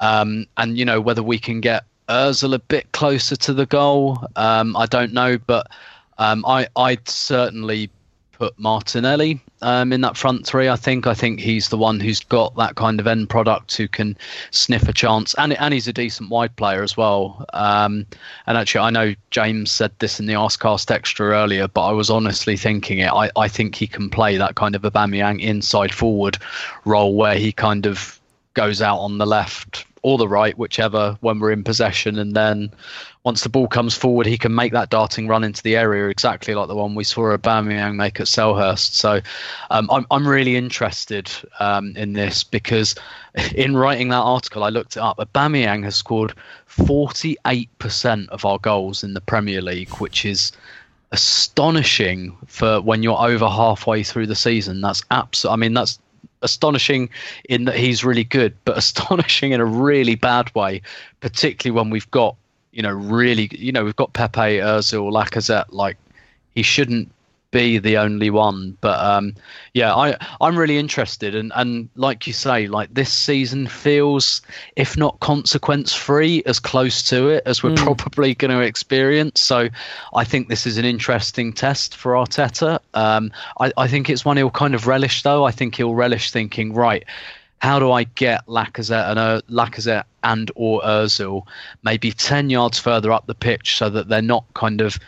[0.00, 4.24] Um, and you know whether we can get Özil a bit closer to the goal,
[4.36, 5.66] um, I don't know, but
[6.18, 7.90] um, I I'd certainly
[8.32, 10.68] put Martinelli um, in that front three.
[10.68, 13.88] I think I think he's the one who's got that kind of end product who
[13.88, 14.16] can
[14.50, 17.44] sniff a chance, and and he's a decent wide player as well.
[17.52, 18.06] Um,
[18.46, 22.10] and actually, I know James said this in the Arscast extra earlier, but I was
[22.10, 23.12] honestly thinking it.
[23.12, 26.38] I, I think he can play that kind of Aubameyang inside forward
[26.84, 28.20] role where he kind of
[28.54, 32.18] goes out on the left or the right, whichever, when we're in possession.
[32.18, 32.70] And then
[33.28, 36.54] once the ball comes forward, he can make that darting run into the area exactly
[36.54, 38.94] like the one we saw Aubameyang make at Selhurst.
[38.94, 39.20] So
[39.68, 42.94] um, I'm, I'm really interested um, in this because
[43.54, 45.18] in writing that article, I looked it up.
[45.18, 46.32] Aubameyang has scored
[46.70, 50.50] 48% of our goals in the Premier League, which is
[51.12, 54.80] astonishing for when you're over halfway through the season.
[54.80, 55.98] That's absolutely, I mean, that's
[56.40, 57.10] astonishing
[57.46, 60.80] in that he's really good, but astonishing in a really bad way,
[61.20, 62.37] particularly when we've got,
[62.72, 65.66] you know, really, you know, we've got Pepe, Ozil, Lacazette.
[65.70, 65.96] Like,
[66.54, 67.10] he shouldn't
[67.50, 68.76] be the only one.
[68.80, 69.34] But um,
[69.74, 74.42] yeah, I I'm really interested, and and like you say, like this season feels,
[74.76, 79.40] if not consequence free, as close to it as we're probably going to experience.
[79.40, 79.68] So
[80.14, 82.80] I think this is an interesting test for Arteta.
[82.94, 85.44] Um, I I think it's one he'll kind of relish, though.
[85.44, 87.04] I think he'll relish thinking, right.
[87.60, 91.42] How do I get Lacazette and uh, Lacazette and or Özil
[91.82, 94.98] maybe ten yards further up the pitch so that they're not kind of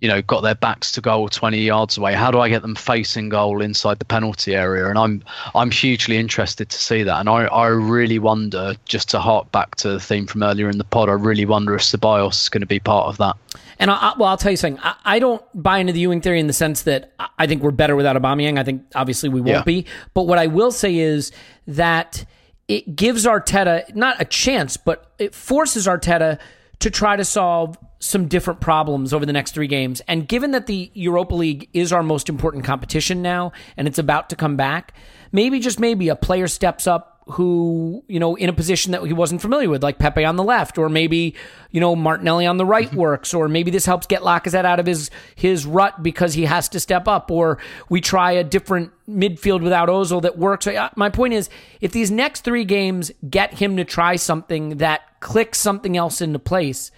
[0.00, 2.14] you know, got their backs to goal 20 yards away.
[2.14, 4.88] How do I get them facing goal inside the penalty area?
[4.88, 7.18] And I'm I'm hugely interested to see that.
[7.18, 10.78] And I, I really wonder, just to hark back to the theme from earlier in
[10.78, 13.36] the pod, I really wonder if Ceballos is going to be part of that.
[13.80, 14.80] And I, well, I'll tell you something.
[14.84, 17.62] I, I don't buy into the Ewing theory in the sense that I- I think
[17.62, 18.58] we're better without Aubameyang.
[18.58, 19.62] I think obviously we won't Yeah.
[19.62, 19.86] be.
[20.14, 21.32] But what I will say is
[21.66, 22.24] that
[22.68, 26.38] it gives Arteta not a chance, but it forces Arteta
[26.80, 30.00] to try to solve some different problems over the next three games.
[30.06, 34.30] And given that the Europa League is our most important competition now, and it's about
[34.30, 34.94] to come back,
[35.32, 39.12] maybe just maybe a player steps up who, you know, in a position that he
[39.12, 41.34] wasn't familiar with, like Pepe on the left, or maybe,
[41.70, 42.96] you know, Martinelli on the right mm-hmm.
[42.96, 46.70] works, or maybe this helps get Lacazette out of his his rut because he has
[46.70, 47.58] to step up, or
[47.90, 50.66] we try a different midfield without Ozil that works.
[50.66, 51.50] Uh, my point is,
[51.82, 56.38] if these next three games get him to try something that clicks something else into
[56.38, 56.90] place,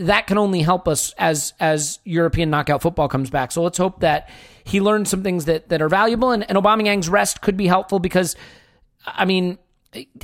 [0.00, 3.52] that can only help us as as European knockout football comes back.
[3.52, 4.30] So let's hope that
[4.64, 7.98] he learns some things that, that are valuable, and, and Aubameyang's rest could be helpful
[7.98, 8.34] because,
[9.04, 9.58] I mean,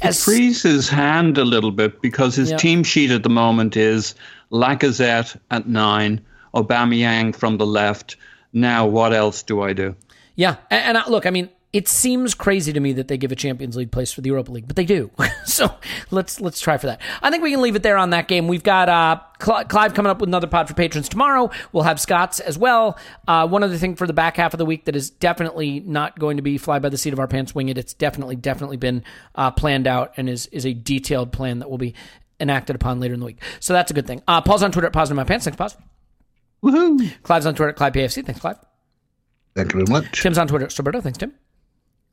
[0.00, 2.56] as, it frees his hand a little bit because his yeah.
[2.56, 4.14] team sheet at the moment is
[4.50, 6.24] Lacazette at nine,
[6.54, 8.16] Aubameyang from the left.
[8.52, 9.94] Now, what else do I do?
[10.36, 13.32] Yeah, and, and I, look, I mean, it seems crazy to me that they give
[13.32, 15.10] a Champions League place for the Europa League, but they do.
[15.44, 15.70] so
[16.10, 17.02] let's let's try for that.
[17.20, 18.48] I think we can leave it there on that game.
[18.48, 21.50] We've got uh, Clive coming up with another pod for patrons tomorrow.
[21.72, 22.98] We'll have Scott's as well.
[23.28, 26.18] Uh, one other thing for the back half of the week that is definitely not
[26.18, 27.76] going to be fly by the seat of our pants, wing it.
[27.76, 29.04] It's definitely definitely been
[29.34, 31.94] uh, planned out and is is a detailed plan that will be
[32.40, 33.42] enacted upon later in the week.
[33.60, 34.22] So that's a good thing.
[34.26, 35.44] Uh, Paul's on Twitter at Poz in My Pants.
[35.44, 35.76] Thanks, Poz.
[36.62, 37.22] Woohoo!
[37.22, 38.24] Clive's on Twitter at Clive PFC.
[38.24, 38.56] Thanks, Clive.
[39.54, 40.22] Thank you very much.
[40.22, 41.02] Tim's on Twitter at Stillberto.
[41.02, 41.34] Thanks, Tim.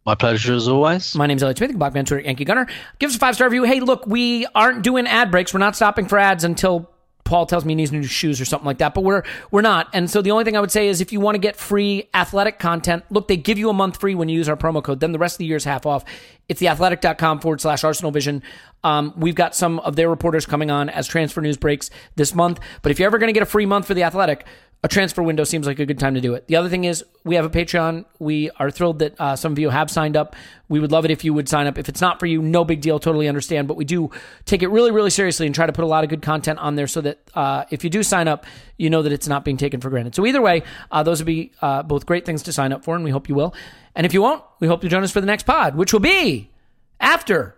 [0.05, 1.15] My pleasure as always.
[1.15, 2.67] My name's Elliot Smith, Black Man Twitter, Yankee Gunner.
[2.99, 3.63] Give us a five star review.
[3.63, 5.53] Hey, look, we aren't doing ad breaks.
[5.53, 6.89] We're not stopping for ads until
[7.23, 9.87] Paul tells me he needs new shoes or something like that, but we're we're not.
[9.93, 12.09] And so the only thing I would say is if you want to get free
[12.13, 14.99] athletic content, look, they give you a month free when you use our promo code.
[14.99, 16.03] Then the rest of the year is half off.
[16.49, 18.43] It's theathletic.com forward slash Arsenal Vision.
[18.83, 22.59] Um, we've got some of their reporters coming on as transfer news breaks this month.
[22.81, 24.45] But if you're ever going to get a free month for the athletic,
[24.83, 26.45] a transfer window seems like a good time to do it.
[26.47, 28.03] The other thing is we have a Patreon.
[28.19, 30.35] We are thrilled that uh, some of you have signed up.
[30.67, 31.77] We would love it if you would sign up.
[31.77, 32.99] If it's not for you, no big deal.
[32.99, 33.69] Totally understand.
[33.69, 34.11] But we do
[34.43, 36.75] take it really, really seriously and try to put a lot of good content on
[36.75, 38.45] there so that uh, if you do sign up,
[38.77, 40.15] you know that it's not being taken for granted.
[40.15, 42.93] So either way, uh, those would be uh, both great things to sign up for,
[42.93, 43.55] and we hope you will.
[43.95, 46.01] And if you won't, we hope you join us for the next pod, which will
[46.01, 46.51] be
[46.99, 47.55] after.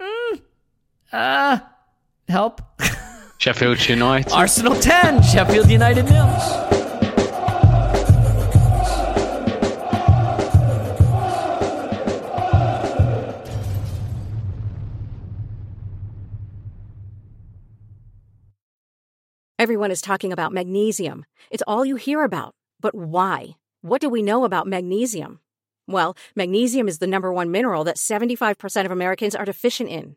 [0.00, 0.40] Mm,
[1.12, 1.60] uh,
[2.28, 2.62] help.
[3.40, 4.30] Sheffield United.
[4.32, 6.42] Arsenal 10, Sheffield United nils.
[19.58, 21.24] Everyone is talking about magnesium.
[21.50, 22.54] It's all you hear about.
[22.78, 23.56] But why?
[23.80, 25.40] What do we know about magnesium?
[25.88, 30.16] Well, magnesium is the number one mineral that 75% of Americans are deficient in.